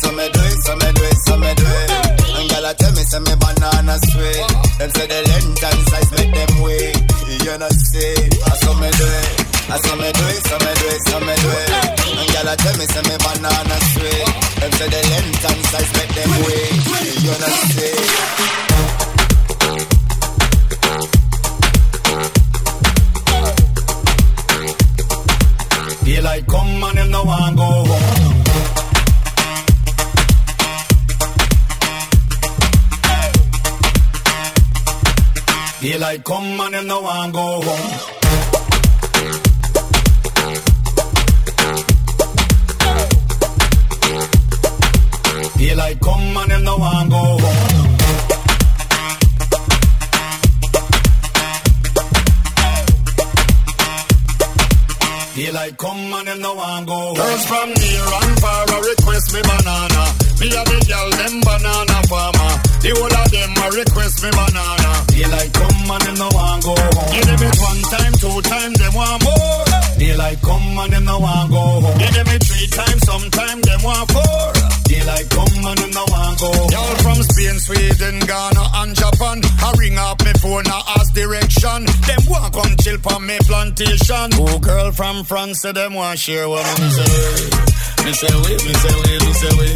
so 0.00 0.10
me 0.16 0.24
do 0.32 0.40
it, 0.48 0.58
saw 0.64 0.76
me 0.80 0.88
do 0.96 1.02
it, 1.04 1.18
saw 1.28 1.36
me 1.36 1.52
do 1.54 1.66
it. 1.66 1.90
And 2.36 2.48
girl, 2.50 2.66
I 2.66 2.72
tell 2.72 2.92
me 2.96 3.02
say 3.04 3.20
me 3.20 3.34
banana 3.36 3.94
sweet. 4.08 4.48
Them 4.78 4.90
say 4.96 5.06
the 5.12 5.20
length 5.28 5.64
and 5.68 5.80
size 5.88 6.10
make 6.16 6.32
them 6.32 6.52
wait. 6.64 6.96
You 7.44 7.58
know 7.58 7.68
say, 7.68 8.14
saw 8.64 8.74
me 8.80 8.88
do 8.96 9.04
it. 9.04 9.53
I 9.66 9.76
saw 9.78 9.96
me 9.96 10.12
do 10.12 10.24
it, 10.28 10.46
saw 10.46 10.58
me 10.58 10.72
do 10.80 10.86
it, 10.94 11.00
saw 11.08 11.20
me 11.20 11.34
do 11.40 11.48
it. 11.48 11.70
And 12.20 12.28
gyal 12.32 12.52
a 12.52 12.54
tell 12.56 12.76
me, 12.78 12.84
say 12.84 13.02
me 13.08 13.16
banana 13.24 13.76
sweet. 13.92 14.28
Them 14.60 14.72
say 14.76 14.88
the 14.92 15.00
length 15.12 15.44
and 15.48 15.60
size 15.72 15.92
make 15.96 16.12
them 16.14 16.30
wait. 16.44 16.72
You 17.24 17.30
know 17.30 17.32
what 17.32 17.48
I'm 17.48 18.14
Daylight 26.04 26.46
come 26.46 26.84
and 26.84 26.98
them 26.98 27.10
no 27.10 27.22
want 27.24 27.56
go 27.56 27.64
home. 27.64 28.44
Daylight 35.80 36.24
come 36.24 36.60
and 36.60 36.74
them 36.74 36.86
no 36.86 37.00
want 37.00 37.32
go 37.32 37.62
home. 37.62 38.23
Daylight 45.64 45.98
come 45.98 46.36
and 46.36 46.50
them 46.50 46.62
no 46.62 46.76
want 46.76 47.08
go 47.08 47.16
home. 47.16 47.96
Daylight 55.34 55.78
come 55.78 56.12
and 56.12 56.28
them 56.28 56.40
no 56.42 56.52
want 56.52 56.86
go 56.86 56.92
home. 56.92 57.14
Girls 57.16 57.46
from 57.46 57.68
near 57.80 58.08
and 58.20 58.40
far 58.40 58.64
a 58.64 58.78
request 58.90 59.32
me 59.32 59.40
banana. 59.40 60.04
Me 60.38 60.48
a 60.48 60.62
the 60.68 60.84
girl 60.86 61.10
them 61.16 61.40
banana 61.40 62.02
farmer. 62.08 62.63
The 62.84 62.92
whole 62.92 63.16
of 63.16 63.30
them 63.32 63.56
a 63.56 63.66
request 63.80 64.20
me 64.20 64.28
banana. 64.28 64.92
Daylight 65.08 65.52
come 65.56 65.88
and 65.88 66.02
them 66.04 66.16
no 66.20 66.28
want 66.36 66.60
go 66.68 66.76
home. 66.76 67.08
Give 67.16 67.24
them 67.24 67.40
it 67.40 67.56
one 67.56 67.80
time, 67.88 68.12
two 68.20 68.36
time, 68.44 68.72
them 68.76 68.92
want 68.92 69.24
more. 69.24 69.64
Daylight 69.96 70.40
come 70.44 70.76
and 70.76 70.92
them 70.92 71.04
no 71.08 71.16
want 71.16 71.48
go 71.48 71.80
home. 71.80 71.96
Give 71.96 72.12
them 72.12 72.28
it 72.28 72.44
three 72.44 72.68
times, 72.68 73.00
sometime 73.08 73.60
them 73.64 73.80
want 73.80 74.04
four. 74.12 74.44
Daylight 74.84 75.28
come 75.32 75.64
and 75.64 75.78
them 75.80 75.92
no 75.96 76.04
want 76.12 76.36
go 76.36 76.52
home. 76.52 76.68
Y'all 76.76 76.96
from 77.00 77.24
Spain, 77.24 77.56
Sweden, 77.56 78.20
Ghana 78.20 78.64
and 78.84 78.92
Japan. 78.92 79.40
I 79.64 79.72
ring 79.80 79.96
up 79.96 80.20
me 80.20 80.36
phone, 80.44 80.68
I 80.68 81.00
ask 81.00 81.08
direction. 81.16 81.88
Them 82.04 82.22
want 82.28 82.52
come 82.52 82.76
chill 82.84 83.00
on 83.16 83.24
me 83.24 83.40
plantation. 83.48 84.28
Oh, 84.36 84.60
girl 84.60 84.92
from 84.92 85.24
France, 85.24 85.64
say 85.64 85.72
them 85.72 85.94
want 85.96 86.18
share 86.20 86.52
what 86.52 86.68
me 86.76 86.88
say. 86.92 87.72
Me 88.04 88.12
say 88.12 88.28
we, 88.44 88.52
me 88.60 88.72
say 88.76 88.94
we, 89.00 89.12
me 89.24 89.32
say 89.32 89.52
we. 89.56 89.68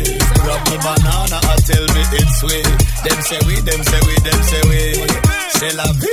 Grab 0.44 0.60
me 0.68 0.76
banana, 0.84 1.40
I 1.48 1.56
tell 1.64 1.86
me 1.96 2.02
it's 2.12 2.36
sweet. 2.44 2.68
Dem 3.04 3.20
say 3.22 3.38
we, 3.46 3.54
dem 3.62 3.82
say 3.84 4.00
we, 4.06 4.14
dem 4.26 4.42
say 4.42 4.60
we, 4.68 4.80
C'est 5.58 5.72
la 5.74 5.84
vie. 5.84 6.08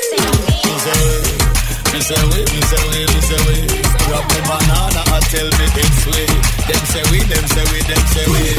Mi 0.66 0.74
say 0.86 1.02
we, 1.04 1.90
mi 1.94 2.02
say 2.02 2.24
we, 2.32 2.40
mi 2.54 2.62
say 2.62 2.84
we. 2.90 3.00
mi 3.14 3.22
se 3.22 3.36
oui. 3.48 3.68
Drop 4.08 4.26
the 4.30 4.40
banana 4.48 5.02
and 5.16 5.26
tell 5.32 5.50
me 5.58 5.66
it's 5.82 6.04
sweet. 6.04 6.30
Dem 6.68 6.84
say 6.92 7.04
we, 7.12 7.20
dem 7.26 7.46
say 7.48 7.64
we, 7.72 7.80
dem 7.90 8.04
say 8.14 8.26
we. 8.32 8.55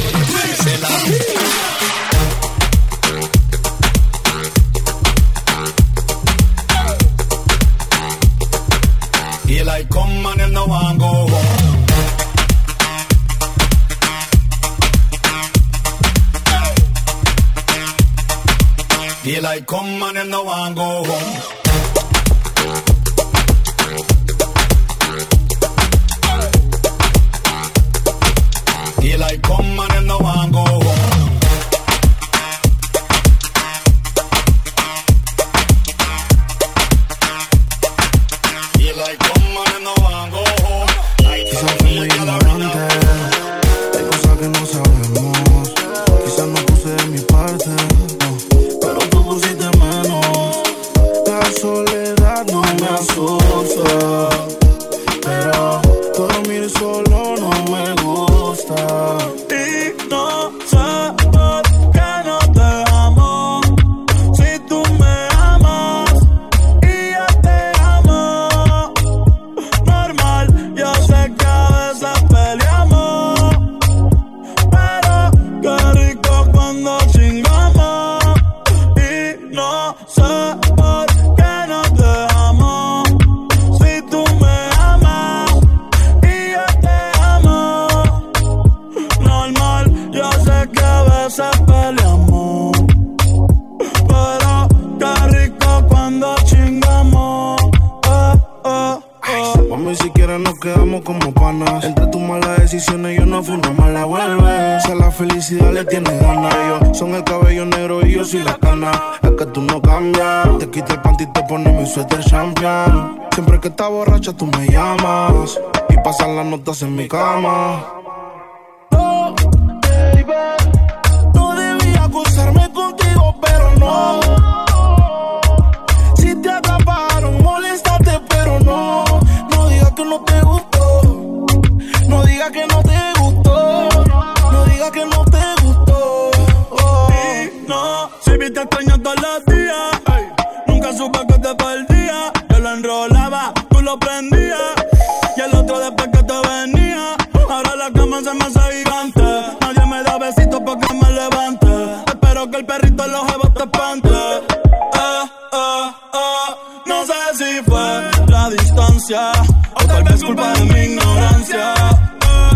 Después 145.96 146.08
que 146.12 146.22
te 146.22 146.48
venía. 146.48 147.16
Ahora 147.48 147.76
la 147.76 147.90
cama 147.92 148.20
se 148.22 148.34
me 148.34 148.44
hace 148.44 148.78
gigante. 148.78 149.22
Nadie 149.60 149.86
me 149.86 150.02
da 150.02 150.18
besitos 150.18 150.60
para 150.60 150.80
que 150.80 150.94
me 150.94 151.10
levante. 151.12 151.66
Espero 152.06 152.50
que 152.50 152.56
el 152.58 152.66
perrito 152.66 153.04
en 153.04 153.12
los 153.12 153.26
jebos 153.26 153.54
te 153.54 153.62
espante. 153.62 154.08
Eh, 154.08 155.22
eh, 155.52 155.92
eh. 156.14 156.54
No 156.86 157.06
sé 157.06 157.14
si 157.34 157.62
fue 157.64 158.10
la 158.28 158.50
distancia 158.50 159.32
o 159.74 159.86
tal 159.86 160.04
vez 160.04 160.22
culpa 160.24 160.52
de 160.52 160.64
mi 160.64 160.80
ignorancia. 160.92 161.74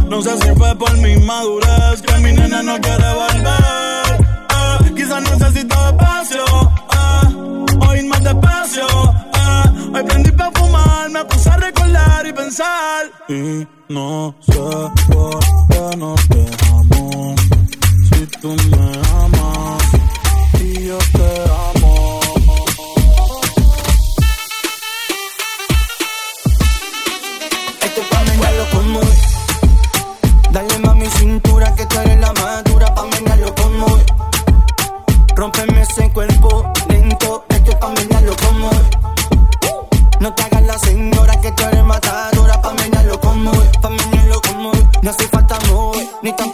No 0.08 0.22
sé 0.22 0.36
si 0.38 0.54
fue 0.54 0.74
por 0.76 0.96
mi 0.98 1.16
madurez 1.16 2.02
que 2.02 2.14
mi 2.18 2.32
nena 2.32 2.62
no 2.62 2.80
quiere 2.80 3.14
volver. 3.14 3.89
Me 11.10 11.24
puse 11.24 11.48
a 11.50 11.56
recordar 11.56 12.26
y 12.26 12.32
pensar. 12.32 13.06
Y 13.28 13.66
no 13.88 14.34
sé 14.40 14.52
por 15.12 15.40
qué 15.68 15.96
no 15.96 16.14
te 16.28 17.39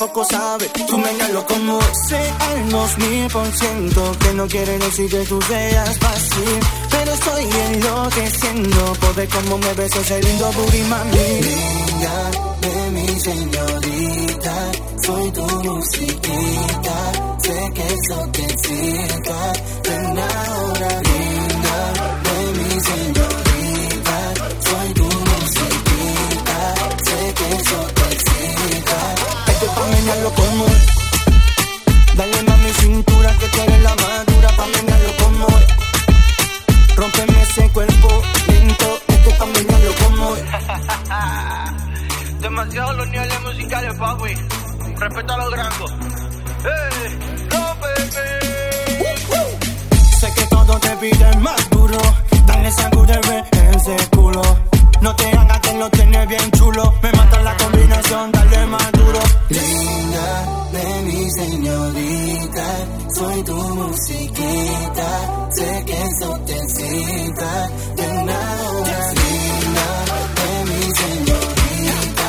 ni 0.06 0.12
tampoco 0.12 0.24
sabes, 0.24 0.72
tú 0.86 0.98
menearlo 0.98 1.44
como 1.46 1.78
mil 2.98 3.30
por 3.32 3.46
ciento 3.52 4.12
que 4.20 4.34
no 4.34 4.46
quiere 4.46 4.78
decir 4.78 5.10
que 5.10 5.24
tú 5.24 5.40
seas 5.42 5.98
fácil, 5.98 6.60
pero 6.90 7.12
estoy 7.12 7.44
enloqueciendo 7.44 8.92
por 9.00 9.14
ver 9.14 9.28
cómo 9.28 9.58
me 9.58 9.72
ves 9.74 9.96
ese 9.96 10.22
lindo 10.22 10.52
booty 10.52 10.82
mami. 10.82 11.16
Linda 11.16 12.30
de 12.60 12.90
mi 12.90 13.20
señorita, 13.20 14.72
soy 15.02 15.30
tu 15.32 15.42
musiquita, 15.42 17.12
sé 17.42 17.70
que 17.74 17.86
eso 17.86 18.28
te 18.32 18.42
excita, 18.44 19.52
ven 19.82 20.18
ahora 20.18 21.02
linda 21.02 21.16
Dale 32.16 32.42
mi 32.42 32.72
cintura 32.72 33.30
que 33.38 33.46
tú 33.48 33.60
eres 33.60 33.82
la 33.82 33.94
más 33.94 34.26
dura 34.26 34.48
pa' 34.56 34.66
menearlo 34.66 35.10
como 35.22 35.46
es. 35.48 36.96
Rompeme 36.96 37.42
ese 37.42 37.68
cuerpo 37.70 38.22
lento, 38.48 39.00
este 39.08 39.30
pa' 39.32 39.44
menearlo 39.44 39.92
como 40.02 40.36
es. 40.36 40.42
Demasiado 42.40 42.92
los 42.94 43.08
niveles 43.08 43.42
musicales, 43.42 43.94
papi. 43.98 44.34
Respeta 44.98 45.34
a 45.34 45.36
los 45.36 45.50
grandes. 45.50 45.90
¡Eh! 46.64 47.18
¡Rompeme! 47.50 48.26
Uh, 48.98 49.34
uh. 49.34 50.16
Sé 50.18 50.32
que 50.34 50.46
todo 50.46 50.78
te 50.80 50.96
pide 50.96 51.36
más 51.36 51.70
duro. 51.70 51.98
Dale 52.46 52.72
sangre 52.72 53.14
sacude 53.14 53.44
ese 53.76 54.08
culo. 54.16 54.42
No 55.02 55.14
te 55.14 55.30
hagas 55.30 55.60
que 55.60 55.72
lo 55.74 55.90
tienes 55.90 56.28
bien 56.28 56.50
chulo. 56.52 56.94
Me 57.02 57.12
mata 57.12 57.40
la 57.42 57.56
combinación, 57.56 58.32
dale 58.32 58.66
más 58.66 58.92
duro. 58.92 59.20
Linda 59.48 60.68
de 60.72 61.02
mi 61.02 61.30
señorita, 61.30 62.66
soy 63.14 63.42
tu 63.44 63.56
musiquita. 63.56 65.08
Sé 65.52 65.84
que 65.86 66.02
eso 66.02 66.40
te 66.46 66.52
excita. 66.56 67.70
De 67.96 68.08
nada, 68.24 69.12
linda 69.20 69.88
de 70.38 70.64
mi 70.70 70.82
señorita, 71.00 72.28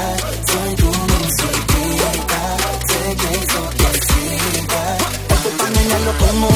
soy 0.52 0.76
tu 0.76 0.86
musiquita. 1.12 2.40
Sé 2.88 3.16
que 3.16 3.30
eso 3.44 3.62
te 3.78 3.84
excita. 3.98 4.98
Pa' 5.58 5.70
menearlo 5.70 6.14
como 6.20 6.50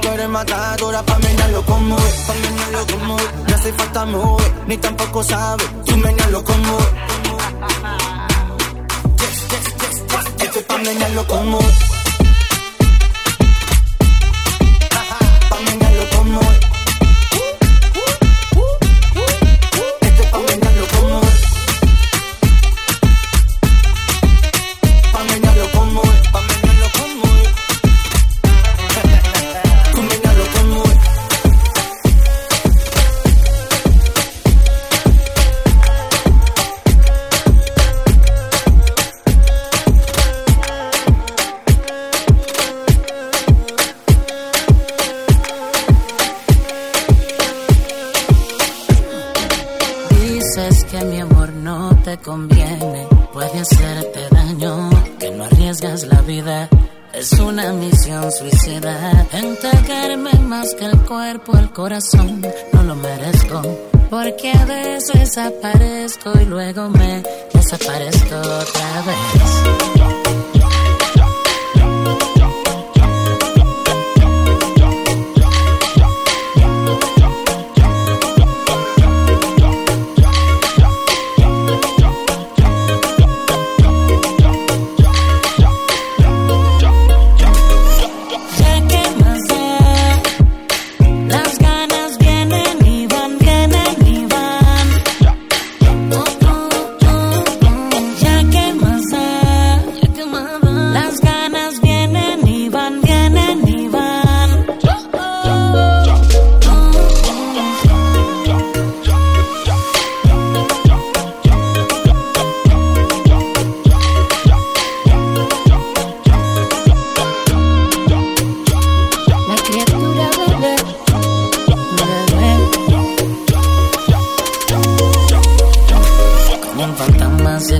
tú 0.00 0.08
eres 0.08 0.28
matadora 0.28 1.02
Pa' 1.02 1.18
menearlo 1.18 1.62
como 1.64 1.96
es, 1.96 2.14
pa' 2.26 2.34
menearlo 2.34 2.86
como 2.86 3.16
es. 3.18 3.34
No 3.48 3.54
hace 3.54 3.72
falta 3.72 4.04
mover, 4.06 4.52
ni 4.66 4.76
tampoco 4.76 5.22
sabes 5.22 5.66
Tú 5.86 5.96
menearlo 5.96 6.44
como 6.44 6.78
es. 6.78 6.86
Yes, 9.20 9.48
yes, 9.50 9.64
yes, 9.80 10.04
yes 10.10 10.44
Esto 10.44 10.58
es 10.58 10.64
pa' 10.64 10.78
menearlo 10.78 11.26
como 11.26 11.58
es 11.58 11.97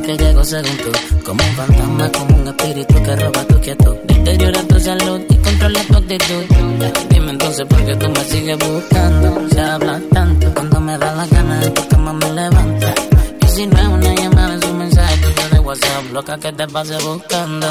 que 0.09 0.25
llego 0.25 0.43
según 0.43 0.77
tú. 0.79 0.91
Como 1.23 1.45
un 1.45 1.55
fantasma, 1.55 2.11
como 2.13 2.37
un 2.37 2.49
espíritu 2.49 2.95
que 3.03 3.17
roba 3.17 3.45
tu 3.45 3.61
quietud. 3.61 3.97
Deteriora 4.07 4.63
tu 4.63 4.81
salud 4.81 5.21
y 5.29 5.37
controla 5.37 5.81
tu 5.85 5.97
actitud. 5.99 6.45
Dime 7.11 7.31
entonces 7.33 7.67
por 7.67 7.85
qué 7.85 7.95
tú 7.97 8.09
me 8.09 8.25
sigues 8.25 8.59
buscando 8.59 9.49
Se 9.51 9.61
habla 9.61 10.01
tanto 10.13 10.55
cuando 10.55 10.81
me 10.81 10.97
da 10.97 11.15
la 11.15 11.27
gana 11.27 11.61
de 11.61 11.71
tu 11.71 11.89
cama 11.89 12.13
me 12.15 12.33
levanta. 12.33 12.95
Y 13.43 13.49
si 13.49 13.67
no 13.67 13.79
es 13.79 13.89
una 13.89 14.15
llamada 14.15 14.55
es 14.55 14.65
un 14.65 14.79
mensaje 14.79 15.17
tuyo 15.19 15.49
de 15.51 15.59
WhatsApp 15.59 16.13
Loca 16.13 16.39
que 16.39 16.53
te 16.53 16.67
pase 16.69 16.97
buscando. 16.99 17.67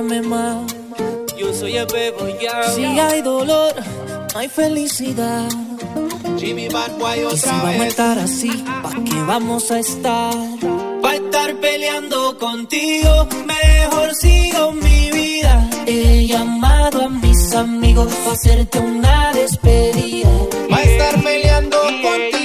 Más. 0.00 0.72
Yo 1.38 1.52
soy 1.52 1.76
el 1.76 1.86
bebo 1.86 2.26
ya. 2.40 2.62
Si 2.70 2.84
hay 2.84 3.20
dolor, 3.20 3.74
no 4.32 4.38
hay 4.38 4.48
felicidad. 4.48 5.48
Jimmy 6.38 6.68
Bad 6.68 6.98
Boy 6.98 7.18
Y 7.32 7.36
si 7.36 7.48
otra 7.48 7.62
vamos 7.62 7.80
a 7.80 7.86
estar 7.86 8.18
así, 8.18 8.64
¿pa' 8.82 9.04
qué 9.04 9.22
vamos 9.26 9.70
a 9.70 9.78
estar? 9.80 10.34
Pa' 11.02 11.14
estar 11.14 11.54
peleando 11.56 12.38
contigo, 12.38 13.28
mejor 13.46 14.14
sigo 14.14 14.72
mi 14.72 15.10
vida. 15.10 15.68
He 15.86 16.26
llamado 16.26 17.04
a 17.04 17.08
mis 17.08 17.54
amigos 17.54 18.12
para 18.24 18.32
hacerte 18.32 18.78
una 18.78 19.32
despedida. 19.32 20.30
Pa' 20.70 20.82
estar 20.82 21.22
peleando 21.22 21.78
contigo, 21.78 22.41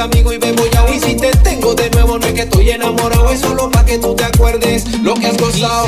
amigos 0.00 0.34
y 0.34 0.38
me 0.38 0.52
voy 0.52 0.70
a 0.76 0.94
Y 0.94 1.00
si 1.00 1.16
te 1.16 1.30
tengo 1.42 1.74
de 1.74 1.90
nuevo 1.90 2.18
no 2.18 2.26
es 2.26 2.32
que 2.32 2.42
estoy 2.42 2.70
enamorado, 2.70 3.30
es 3.30 3.40
solo 3.40 3.70
pa' 3.70 3.84
que 3.84 3.98
tú 3.98 4.14
te 4.14 4.24
acuerdes 4.24 4.86
lo 5.02 5.14
que 5.14 5.26
has 5.26 5.36
gozado. 5.36 5.86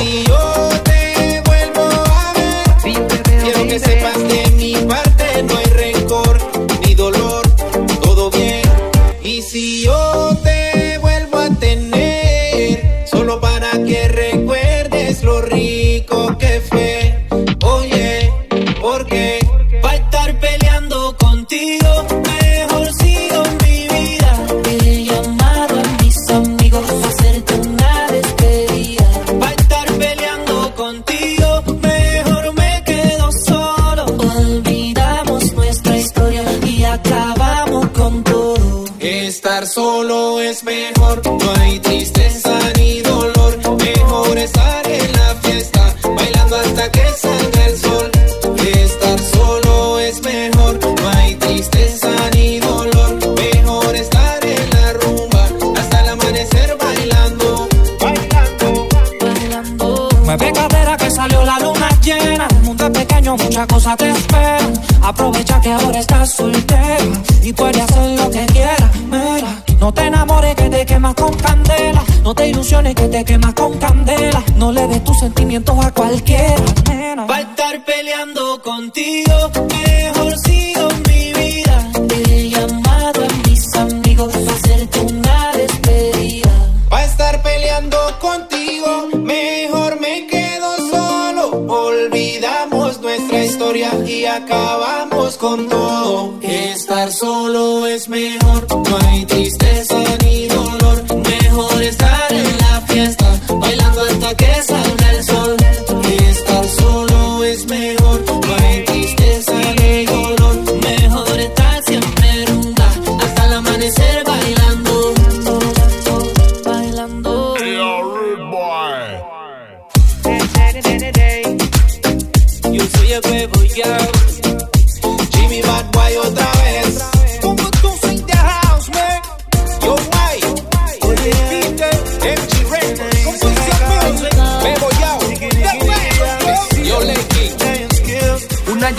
te 73.25 73.33
quemas 73.33 73.55
con 73.55 73.79
candela. 73.79 74.43
No 74.57 74.73
le 74.73 74.87
des 74.87 75.05
tus 75.05 75.19
sentimientos 75.19 75.77
a 75.85 75.91
cualquiera. 75.93 76.62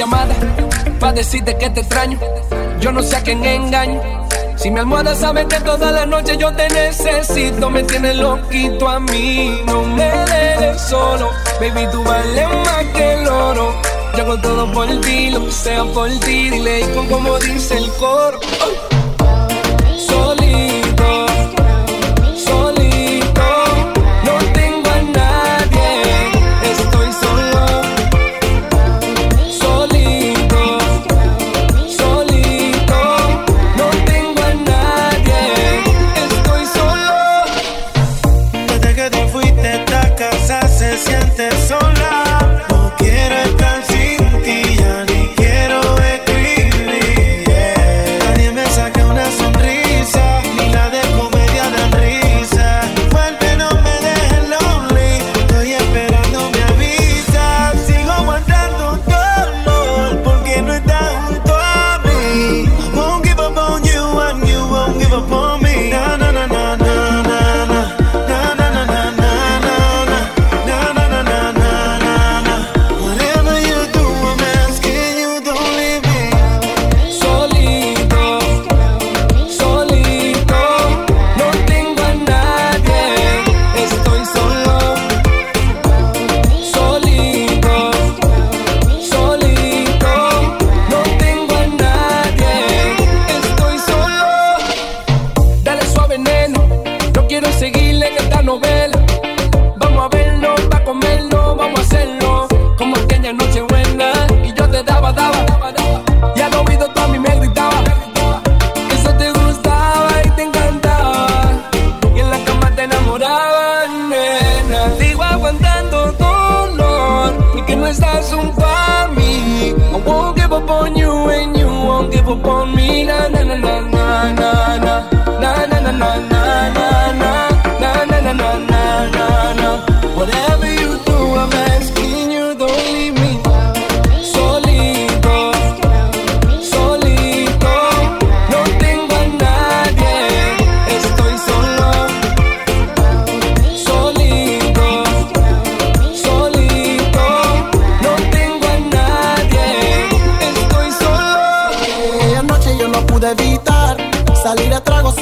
llamada 0.03 0.35
para 0.99 1.13
decirte 1.13 1.57
que 1.57 1.69
te 1.69 1.79
extraño. 1.79 2.19
Yo 2.81 2.91
no 2.91 3.01
sé 3.01 3.15
a 3.15 3.21
quién 3.21 3.43
engaño. 3.45 4.01
Si 4.57 4.69
mi 4.69 4.79
almohada 4.79 5.15
sabe 5.15 5.47
que 5.47 5.59
toda 5.61 5.91
la 5.91 6.05
noche 6.05 6.35
yo 6.37 6.53
te 6.53 6.67
necesito, 6.69 7.69
me 7.69 7.83
tienes 7.83 8.17
loquito 8.17 8.89
a 8.89 8.99
mí. 8.99 9.61
No 9.65 9.83
me 9.83 10.09
dejes 10.31 10.81
solo, 10.81 11.29
baby, 11.59 11.87
tú 11.91 12.03
vales 12.03 12.49
más 12.65 12.83
que 12.93 13.13
el 13.13 13.27
oro. 13.27 13.73
Yo 14.15 14.23
hago 14.23 14.37
todo 14.41 14.71
por 14.73 14.87
ti, 15.01 15.29
lo 15.31 15.45
que 15.45 15.51
sea 15.51 15.83
por 15.85 16.09
ti, 16.19 16.49
dile 16.49 16.81
con 16.93 17.07
como 17.07 17.39
dice 17.39 17.77
el 17.77 17.89
coro. 17.93 18.39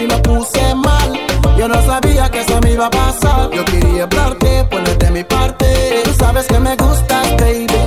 si 0.01 0.07
me 0.07 0.17
puse 0.19 0.75
mal. 0.75 1.09
Yo 1.57 1.67
no 1.67 1.79
sabía 1.85 2.29
que 2.29 2.39
eso 2.41 2.59
me 2.61 2.71
iba 2.71 2.87
a 2.87 2.89
pasar. 2.89 3.49
Yo 3.51 3.63
quería 3.65 4.03
hablarte, 4.03 4.63
ponerte 4.65 5.11
mi 5.11 5.23
parte. 5.23 5.65
Tú 6.05 6.13
sabes 6.13 6.47
que 6.47 6.59
me 6.59 6.75
gustas, 6.75 7.27
baby. 7.37 7.81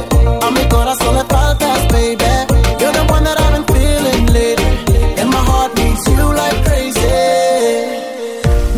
A 0.46 0.50
mi 0.50 0.64
corazón 0.68 1.14
le 1.16 1.24
faltas, 1.24 1.80
baby. 1.88 2.30
You're 2.78 2.92
the 2.92 3.04
one 3.14 3.24
that 3.24 3.40
I've 3.40 3.52
been 3.54 3.66
feeling 3.74 4.26
lately. 4.32 4.72
And 5.20 5.30
my 5.30 5.42
heart 5.48 5.74
needs 5.76 6.06
you 6.06 6.26
like 6.40 6.58
crazy. 6.64 7.14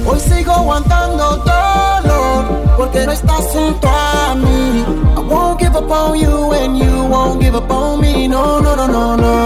Hoy 0.06 0.20
sigo 0.20 0.52
aguantando 0.52 1.36
dolor 1.50 2.44
porque 2.76 3.04
no 3.06 3.12
estás 3.12 3.44
junto 3.52 3.88
a 3.88 4.34
mí. 4.34 4.84
I 5.16 5.20
won't 5.20 5.60
give 5.60 5.76
up 5.76 5.90
on 5.90 6.18
you 6.18 6.52
and 6.52 6.78
you 6.78 7.04
won't 7.12 7.40
give 7.42 7.56
up 7.56 7.70
on 7.70 8.00
me. 8.00 8.28
No, 8.28 8.60
no, 8.60 8.74
no, 8.76 8.86
no, 8.86 9.16
no. 9.16 9.45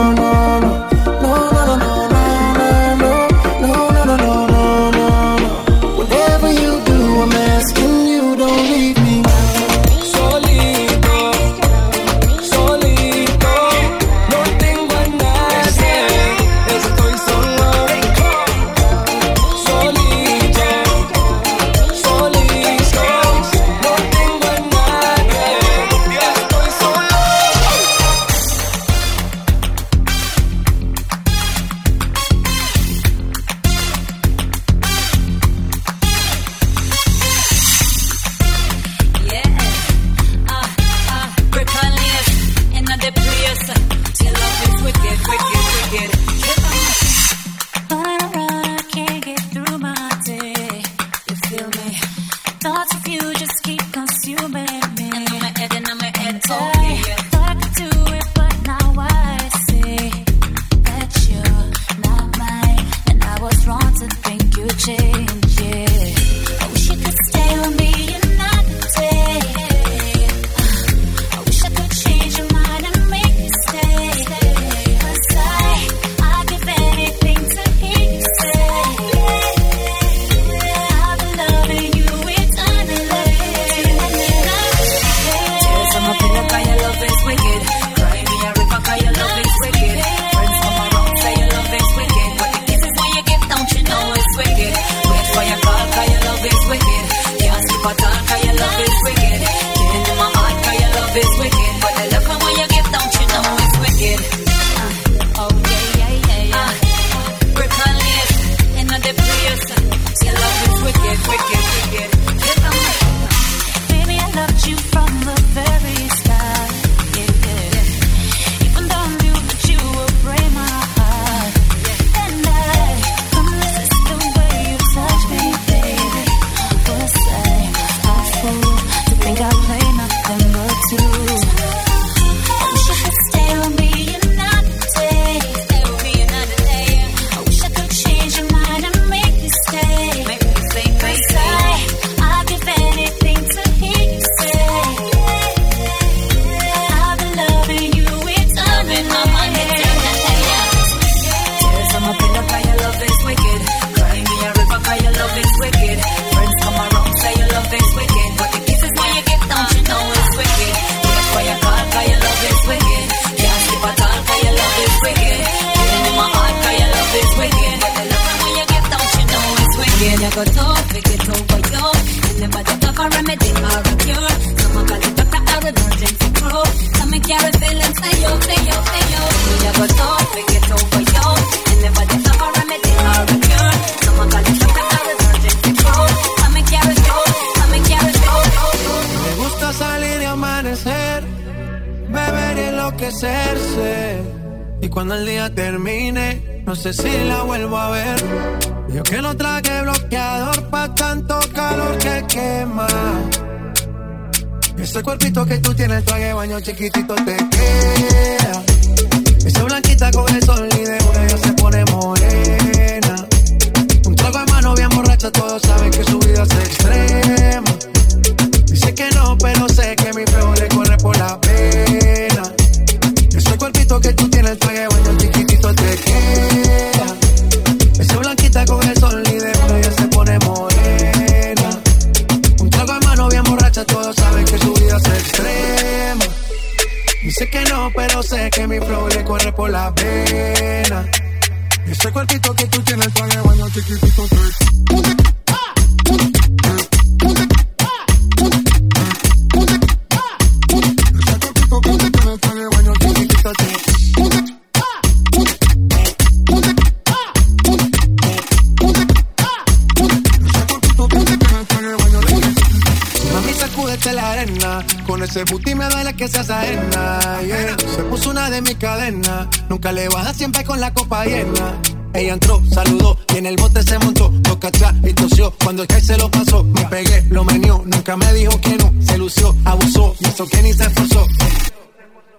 Ese 265.31 265.45
booty 265.45 265.77
me 265.77 265.89
duele 265.89 266.13
que 266.15 266.27
seas 266.27 266.51
ajena, 266.51 267.41
yeah. 267.47 267.77
Se 267.79 268.03
puso 268.03 268.31
una 268.31 268.51
de 268.51 268.61
mi 268.63 268.75
cadena 268.75 269.49
Nunca 269.69 269.93
le 269.93 270.09
baja 270.09 270.35
siempre 270.35 270.65
con 270.65 270.81
la 270.81 270.93
copa 270.93 271.25
llena 271.25 271.79
ella 272.13 272.33
entró, 272.33 272.61
saludó 272.69 273.17
y 273.33 273.39
en 273.39 273.47
el 273.47 273.55
bote 273.55 273.85
se 273.85 273.97
montó. 274.01 274.33
Lo 274.49 274.59
cachá 274.59 274.93
y 275.05 275.13
tosió. 275.13 275.55
Cuando 275.63 275.83
el 275.83 275.89
Kai 275.89 276.01
se 276.01 276.17
lo 276.17 276.29
pasó, 276.29 276.65
me 276.65 276.85
pegué, 276.87 277.23
lo 277.31 277.45
menió. 277.45 277.85
Nunca 277.87 278.17
me 278.17 278.35
dijo 278.35 278.61
que 278.61 278.77
no, 278.79 278.93
se 279.01 279.17
lució, 279.17 279.55
abusó. 279.65 280.17
Y 280.19 280.27
eso 280.27 280.45
que 280.45 280.61
ni 280.61 280.73
se 280.73 280.87
esforzó. 280.87 281.25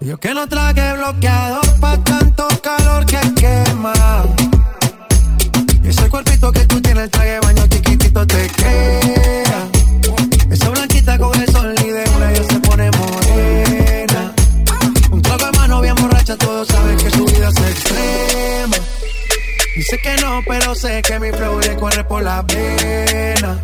Yo 0.00 0.20
que 0.20 0.34
no 0.34 0.46
traje 0.46 0.92
bloqueado 0.92 1.62
pa' 1.80 1.96
tanto 2.04 2.48
calor 2.62 3.06
que 3.06 3.18
quema. 3.34 3.94
Y 5.82 5.88
ese 5.88 6.06
cuerpito 6.10 6.52
que 6.52 6.66
tú 6.66 6.78
tienes, 6.82 7.04
el 7.04 7.10
traje 7.10 7.40
baño 7.40 7.66
chiquitito 7.66 8.26
te 8.26 8.46
quema. 8.48 9.01
Dice 19.92 20.02
que 20.04 20.22
no, 20.22 20.42
pero 20.48 20.74
sé 20.74 21.02
que 21.02 21.20
mi 21.20 21.30
flow 21.30 21.60
le 21.60 21.76
corre 21.76 22.02
por 22.04 22.22
la 22.22 22.42
pena. 22.46 23.60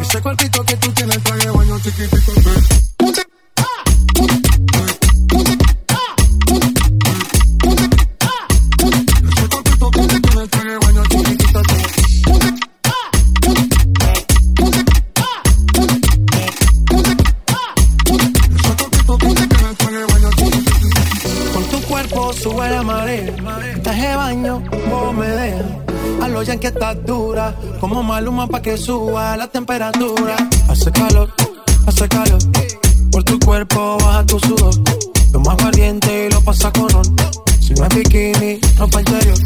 Ese 0.00 0.22
cuerpito 0.22 0.64
que 0.64 0.76
tú 0.76 0.92
tienes, 0.92 1.20
traje 1.24 1.50
baño 1.50 1.76
chiquitito 1.80 2.89
que 26.60 26.68
estás 26.68 26.96
dura. 27.04 27.54
Como 27.80 28.02
maluma 28.02 28.46
pa' 28.46 28.60
que 28.60 28.76
suba 28.76 29.36
la 29.36 29.48
temperatura. 29.48 30.36
Hace 30.68 30.92
calor, 30.92 31.32
hace 31.86 32.08
calor. 32.08 32.38
Por 33.10 33.24
tu 33.24 33.38
cuerpo 33.40 33.96
baja 33.98 34.24
tu 34.26 34.38
sudor. 34.38 34.74
Lo 35.32 35.40
más 35.40 35.56
valiente 35.56 36.26
y 36.26 36.32
lo 36.32 36.40
pasa 36.42 36.70
con 36.72 36.88
ron. 36.90 37.04
Si 37.60 37.72
no 37.74 37.86
es 37.86 37.94
bikini, 37.96 38.60
ropa 38.76 39.00
interior. 39.00 39.38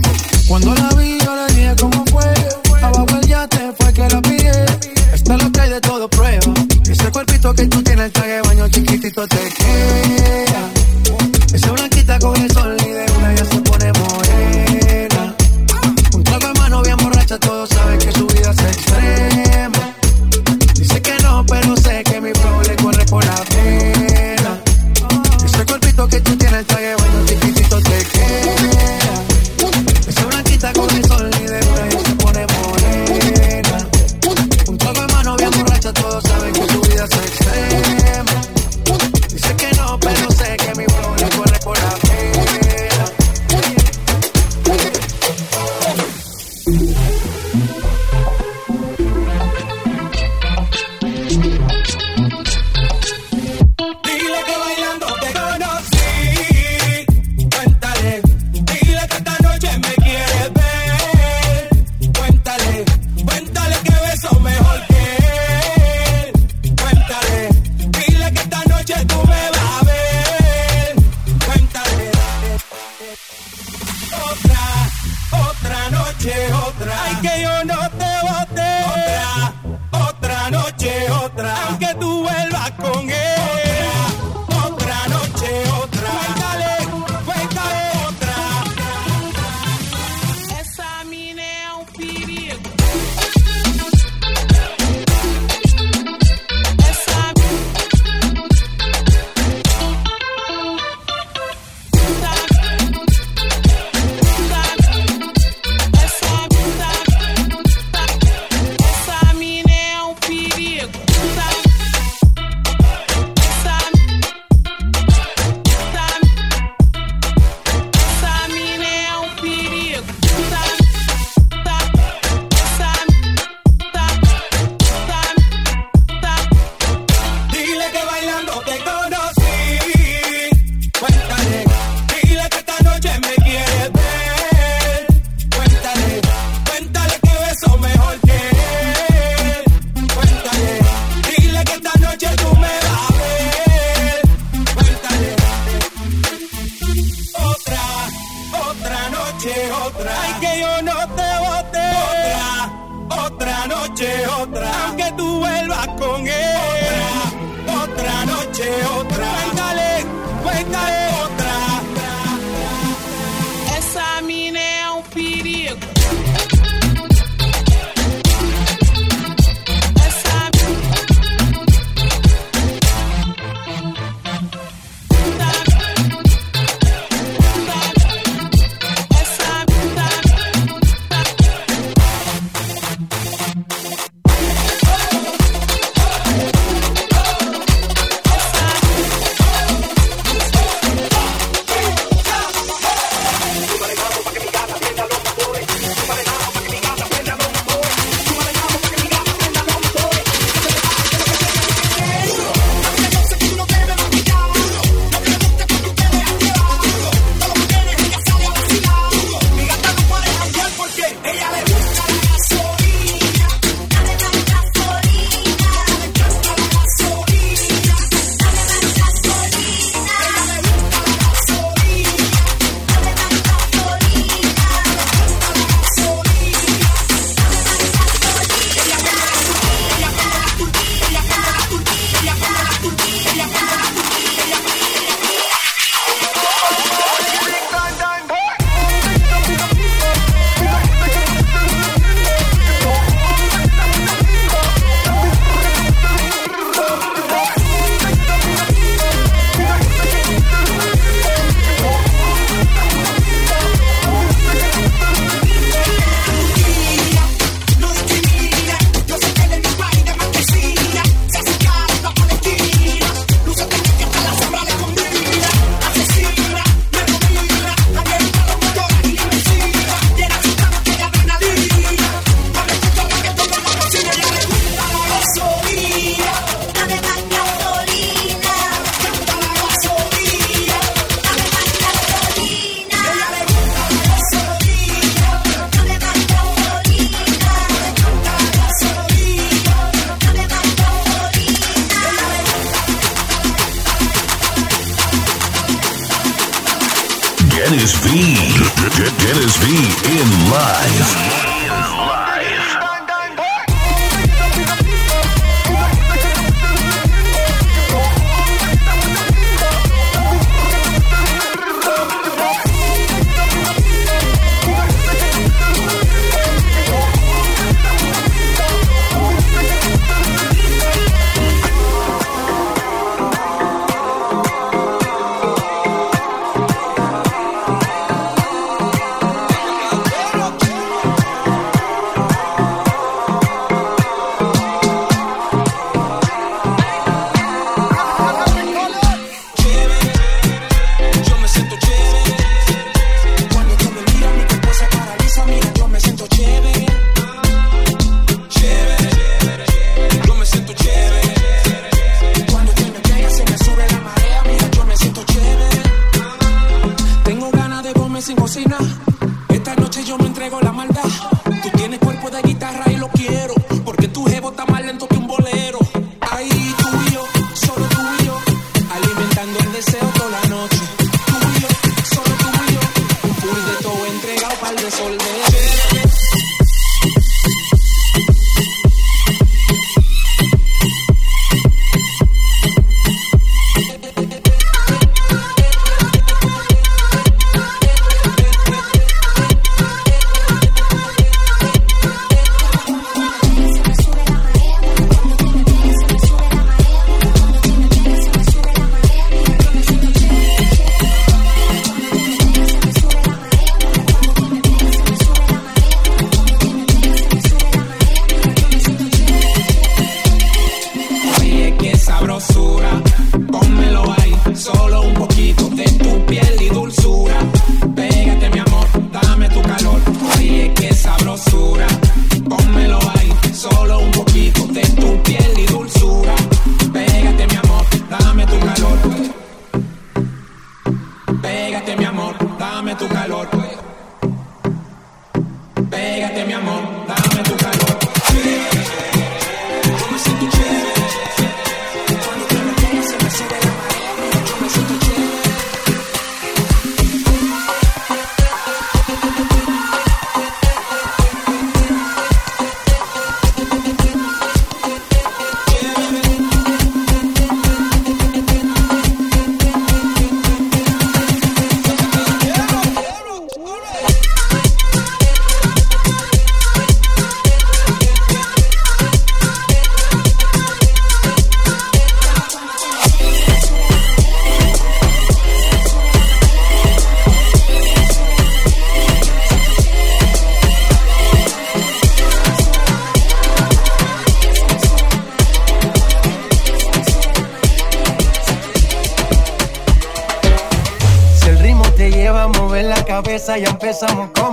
Cuando 0.48 0.74
la 0.74 0.88
vi, 0.96 1.18
yo 1.24 1.36
le 1.36 1.54
dije 1.54 1.76
cómo 1.80 2.04
fue. 2.06 2.34
Abajo 2.82 3.06
el 3.20 3.28
yate 3.28 3.72
fue 3.78 3.92
que 3.92 4.08
la 4.08 4.20
pillé. 4.20 4.64
Está 5.12 5.36
lo 5.36 5.52
que 5.52 5.60
hay 5.60 5.70
de 5.70 5.80
todo 5.80 6.08
prueba. 6.08 6.52
Ese 6.90 7.10
cuerpito 7.12 7.54
que 7.54 7.66
tú 7.66 7.82
tienes, 7.82 8.06
el 8.06 8.12
traje 8.12 8.42
baño 8.42 8.68
chiquitito 8.68 9.26
te 9.28 9.36
queda. 9.36 10.23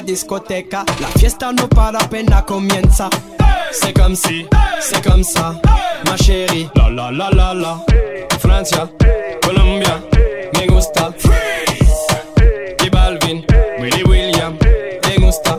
La 0.00 0.06
discoteca, 0.06 0.84
la 1.00 1.08
fiesta 1.08 1.52
no 1.52 1.68
para 1.68 1.98
apenas 1.98 2.42
comienza. 2.44 3.10
C'est 3.72 3.92
comme 3.92 4.16
si, 4.16 4.46
c'est 4.80 5.02
comme 5.04 5.22
ça, 5.22 5.54
ma 6.06 6.16
chérie. 6.16 6.68
La 6.74 6.88
la 6.88 7.10
la 7.10 7.30
la 7.30 7.54
la. 7.54 7.84
Francia, 8.38 8.88
Colombia, 9.42 10.00
me 10.58 10.66
gusta. 10.68 11.12
Freeze. 11.18 12.06
Y 12.84 12.88
Balvin, 12.88 13.44
Willy 13.78 14.02
William, 14.04 14.56
me 15.06 15.16
gusta. 15.26 15.58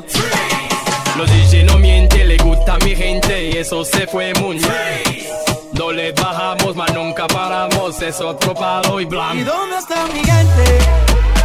Los 1.17 1.29
DJ 1.29 1.63
no 1.65 1.77
mienten, 1.77 2.27
le 2.27 2.37
gusta 2.37 2.77
mi 2.83 2.95
gente 2.95 3.49
y 3.49 3.57
eso 3.57 3.85
se 3.85 4.07
fue 4.07 4.33
muy 4.39 4.57
bien. 4.57 5.27
No 5.73 5.91
le 5.91 6.11
bajamos, 6.13 6.75
mas 6.75 6.91
nunca 6.93 7.27
paramos, 7.27 8.01
es 8.01 8.19
otro 8.19 8.53
palo 8.55 8.99
y 8.99 9.03
¿Y 9.03 9.05
blanco. 9.05 9.51
dónde 9.51 9.77
está 9.77 10.05
mi 10.07 10.23
gente? 10.23 10.79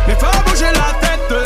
Me 0.07 0.15
bouger 0.15 0.73
la 0.77 0.99
tête. 1.01 1.46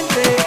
Monday. 0.00 0.37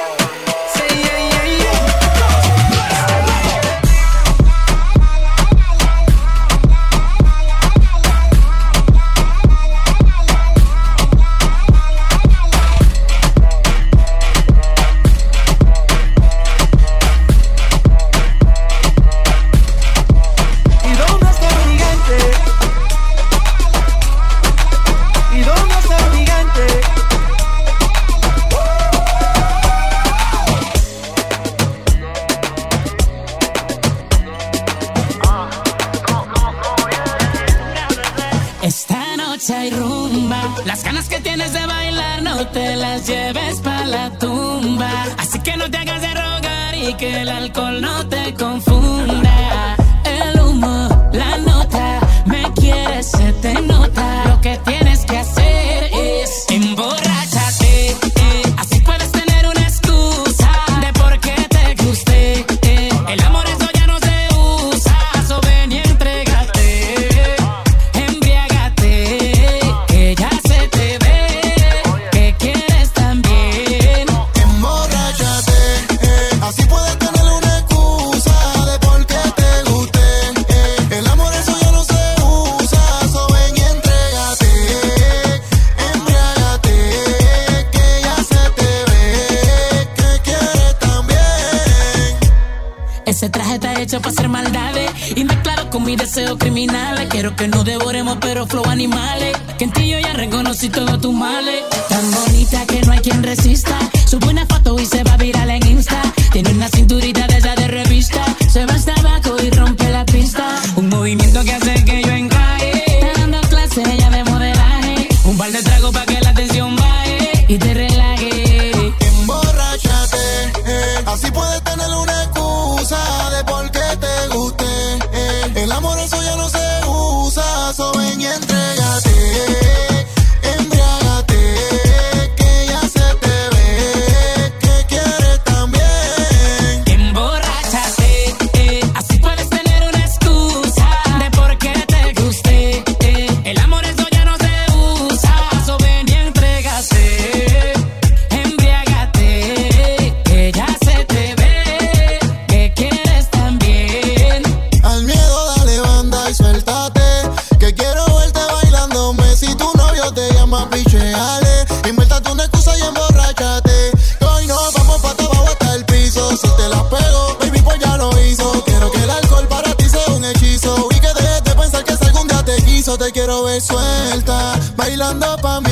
suelta, 173.60 174.58
bailando 174.78 175.36
pa' 175.42 175.60
mí. 175.62 175.71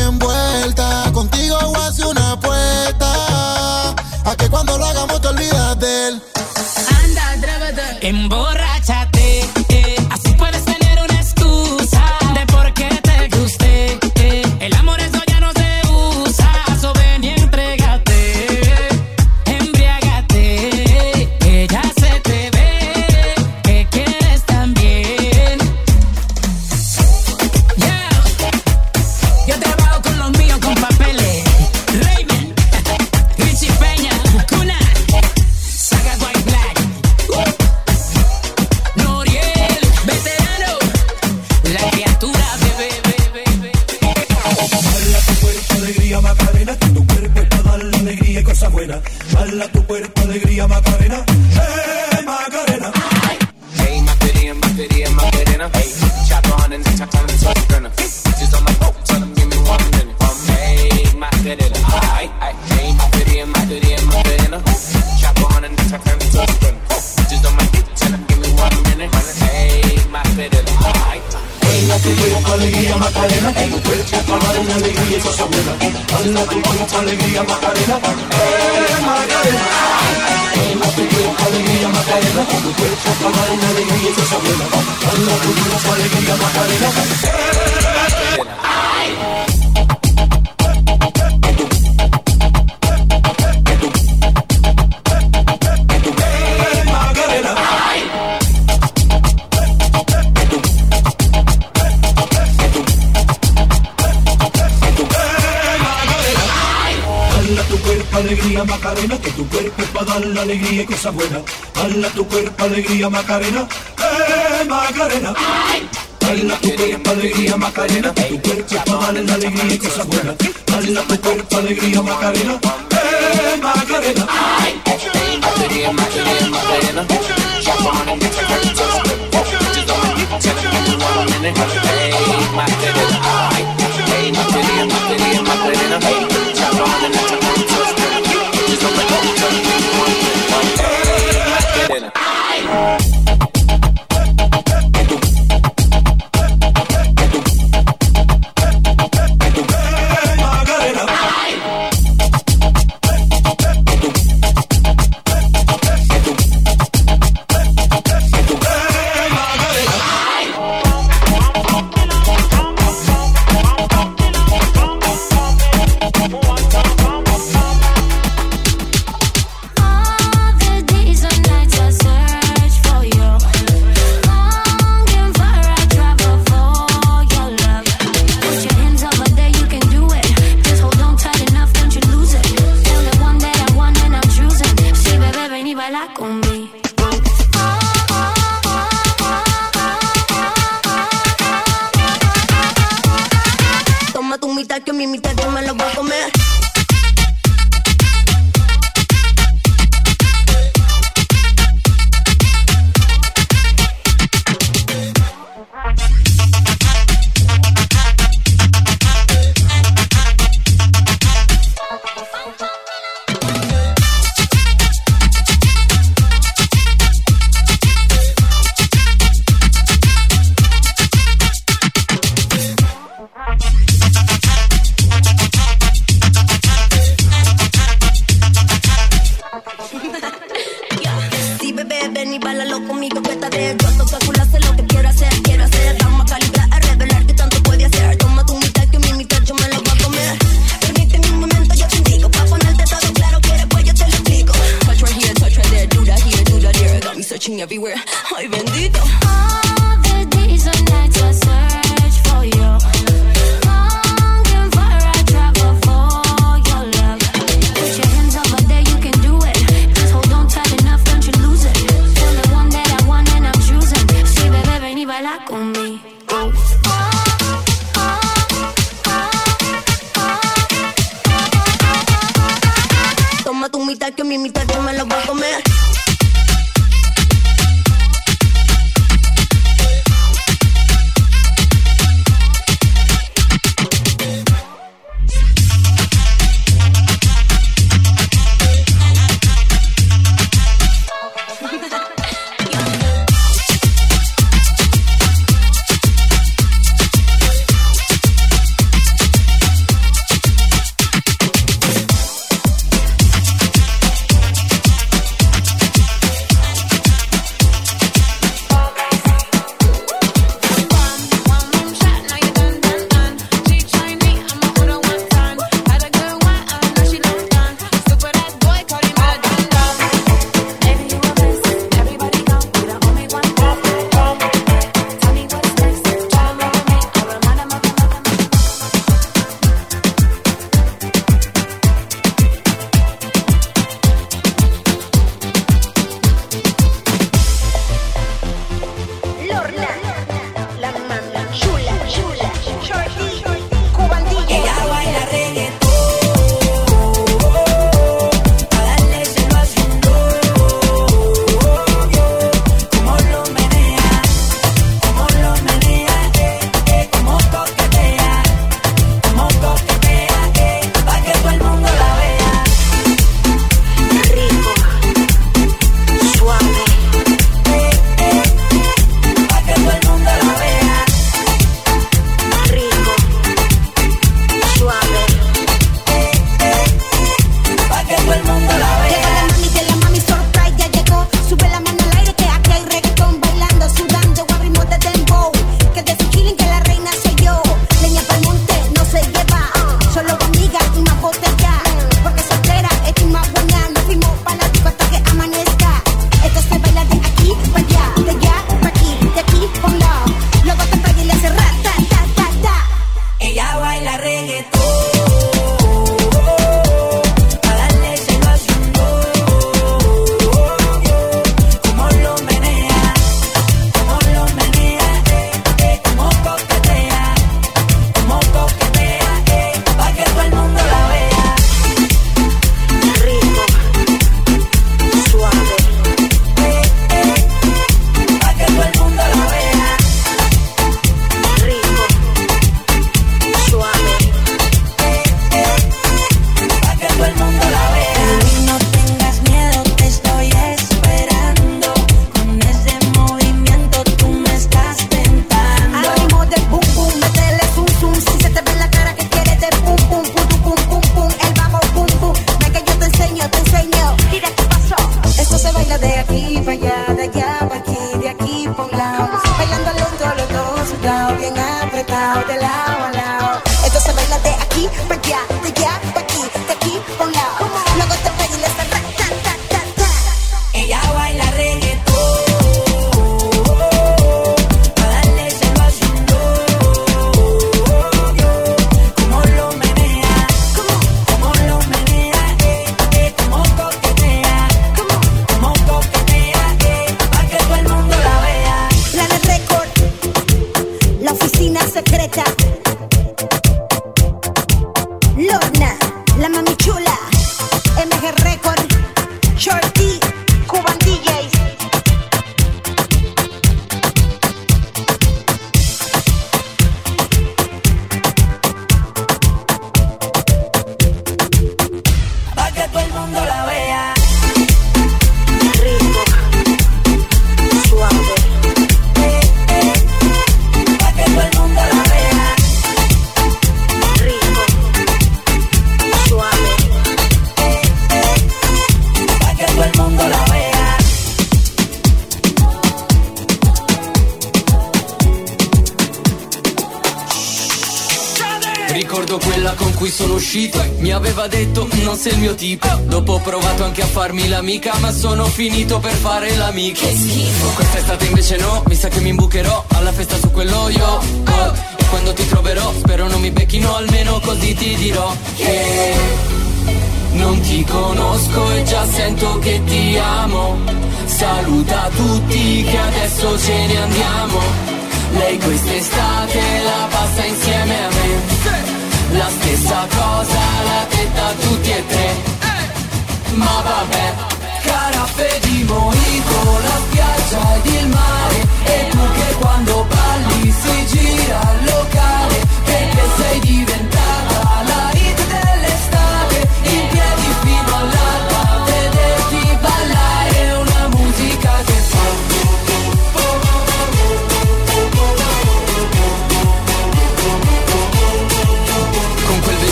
L'amica 544.59 544.93
Ma 544.99 545.11
sono 545.11 545.45
finito 545.45 545.99
per 545.99 546.11
fare 546.11 546.53
l'amico. 546.55 546.99
Che 546.99 547.15
schifo. 547.15 547.67
Quest'estate 547.75 548.25
invece 548.25 548.57
no, 548.57 548.83
mi 548.87 548.95
sa 548.95 549.07
che 549.07 549.21
mi 549.21 549.29
imbucherò 549.29 549.48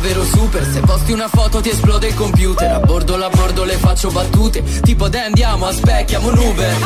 davvero 0.00 0.24
super. 0.24 0.64
Se 0.64 0.80
posti 0.80 1.12
una 1.12 1.28
foto 1.28 1.60
ti 1.60 1.68
esplode 1.68 2.08
il 2.08 2.14
computer. 2.14 2.72
A 2.72 2.80
bordo 2.80 3.16
la 3.16 3.28
bordo 3.28 3.64
le 3.64 3.74
faccio 3.74 4.10
battute. 4.10 4.62
Tipo 4.80 5.08
dai 5.08 5.26
andiamo, 5.26 5.66
aspecchiamo 5.66 6.28
un 6.28 6.38
Uber. 6.38 6.76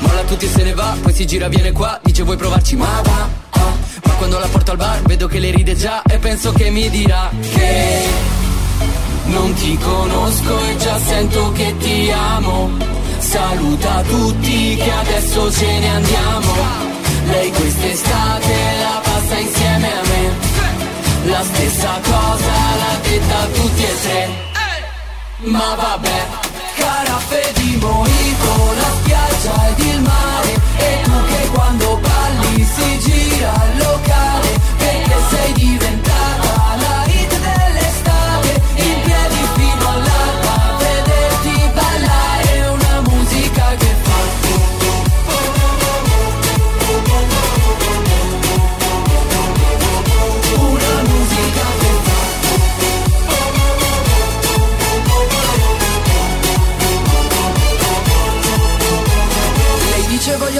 Molla 0.00 0.22
tutti 0.22 0.46
e 0.46 0.48
se 0.48 0.62
ne 0.64 0.72
va, 0.72 0.96
poi 1.00 1.12
si 1.12 1.26
gira 1.26 1.48
viene 1.48 1.72
qua 1.72 2.00
Dice 2.02 2.22
vuoi 2.22 2.36
provarci? 2.36 2.76
Ma 2.76 3.00
va 3.02 3.28
ah. 3.50 3.72
Ma 4.04 4.12
quando 4.14 4.38
la 4.38 4.46
porto 4.46 4.72
al 4.72 4.76
bar 4.76 5.02
vedo 5.02 5.26
che 5.26 5.38
le 5.38 5.50
ride 5.50 5.76
già 5.76 6.02
E 6.02 6.18
penso 6.18 6.52
che 6.52 6.70
mi 6.70 6.88
dirà 6.90 7.30
che 7.54 8.00
Non 9.26 9.52
ti 9.54 9.76
conosco 9.78 10.64
e 10.64 10.76
già 10.78 10.98
sento 10.98 11.52
che 11.52 11.74
ti 11.78 12.10
amo. 12.10 12.70
Saluta 13.18 14.02
tutti 14.08 14.76
che 14.76 14.90
adesso 14.90 15.52
ce 15.52 15.78
ne 15.78 15.88
andiamo. 15.88 16.54
Lei 17.26 17.50
quest'estate 17.52 18.54
la 18.80 19.00
passa 19.02 19.38
insieme 19.38 19.92
a 19.92 20.01
La 21.24 21.40
stessa 21.44 22.00
cosa 22.02 22.52
l'ha 22.78 22.98
detta 23.00 23.46
tutti 23.54 23.82
e 23.82 24.00
tre. 24.02 24.28
Ma 25.44 25.74
vabbè 25.76 26.26
Caraffe 26.76 27.52
di 27.54 27.76
mojito, 27.80 28.74
la 28.76 28.90
spiaggia 29.00 29.68
ed 29.68 29.78
il 29.78 30.00
mare. 30.00 30.52
E 30.78 31.00
tu 31.04 31.24
che 31.26 31.48
quando 31.52 31.96
balli 31.98 32.64
si 32.64 32.98
gira 32.98 33.52
al 33.52 33.76
locale 33.76 34.60
Perché 34.78 35.14
sei 35.30 35.52
diventata 35.52 36.51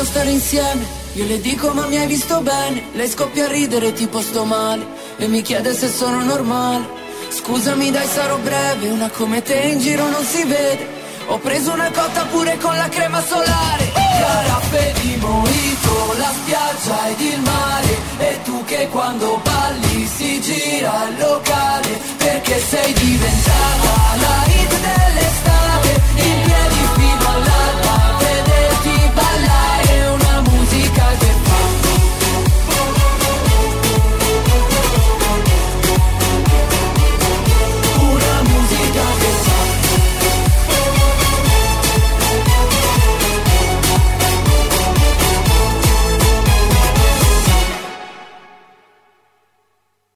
voglio 0.03 0.05
stare 0.05 0.31
insieme. 0.31 1.01
Io 1.15 1.27
le 1.27 1.41
dico 1.41 1.69
ma 1.71 1.87
mi 1.87 1.97
hai 1.97 2.07
visto 2.07 2.41
bene? 2.41 2.85
Lei 2.93 3.09
scoppia 3.09 3.45
a 3.45 3.49
ridere 3.49 3.93
tipo 3.93 4.21
sto 4.21 4.45
male. 4.45 4.85
E 5.19 5.29
mi 5.29 5.43
chiede 5.43 5.75
se 5.75 5.89
sono 5.89 6.23
normale. 6.23 7.01
Scusami 7.29 7.91
dai 7.91 8.07
sarò 8.07 8.37
breve. 8.39 8.89
Una 8.89 9.09
come 9.11 9.43
te 9.43 9.55
in 9.55 9.79
giro 9.79 10.09
non 10.09 10.25
si 10.25 10.45
vede. 10.45 11.01
Ho 11.29 11.39
preso 11.39 11.73
una 11.73 11.91
cotta 11.91 12.25
pure 12.27 12.59
con 12.59 12.77
la 12.77 12.89
crema 12.89 13.23
solare. 13.23 13.93
Carappe 13.95 14.95
di 15.01 15.17
mojito, 15.17 16.15
la 16.19 16.33
spiaggia 16.35 17.09
ed 17.09 17.21
il 17.21 17.41
mare. 17.41 17.97
E 18.19 18.41
tu 18.45 18.65
che 18.65 18.89
quando 18.89 19.41
balli 19.43 20.07
si 20.07 20.41
gira 20.41 21.09
il 21.09 21.19
locale. 21.19 22.01
Perché 22.19 22.61
sei 22.61 22.93
diventata 22.93 23.93
la 24.25 24.45
hit 24.47 24.73
dell'estate. 24.81 25.91
In 26.15 26.43
piedi 26.45 26.89
fino 26.95 27.22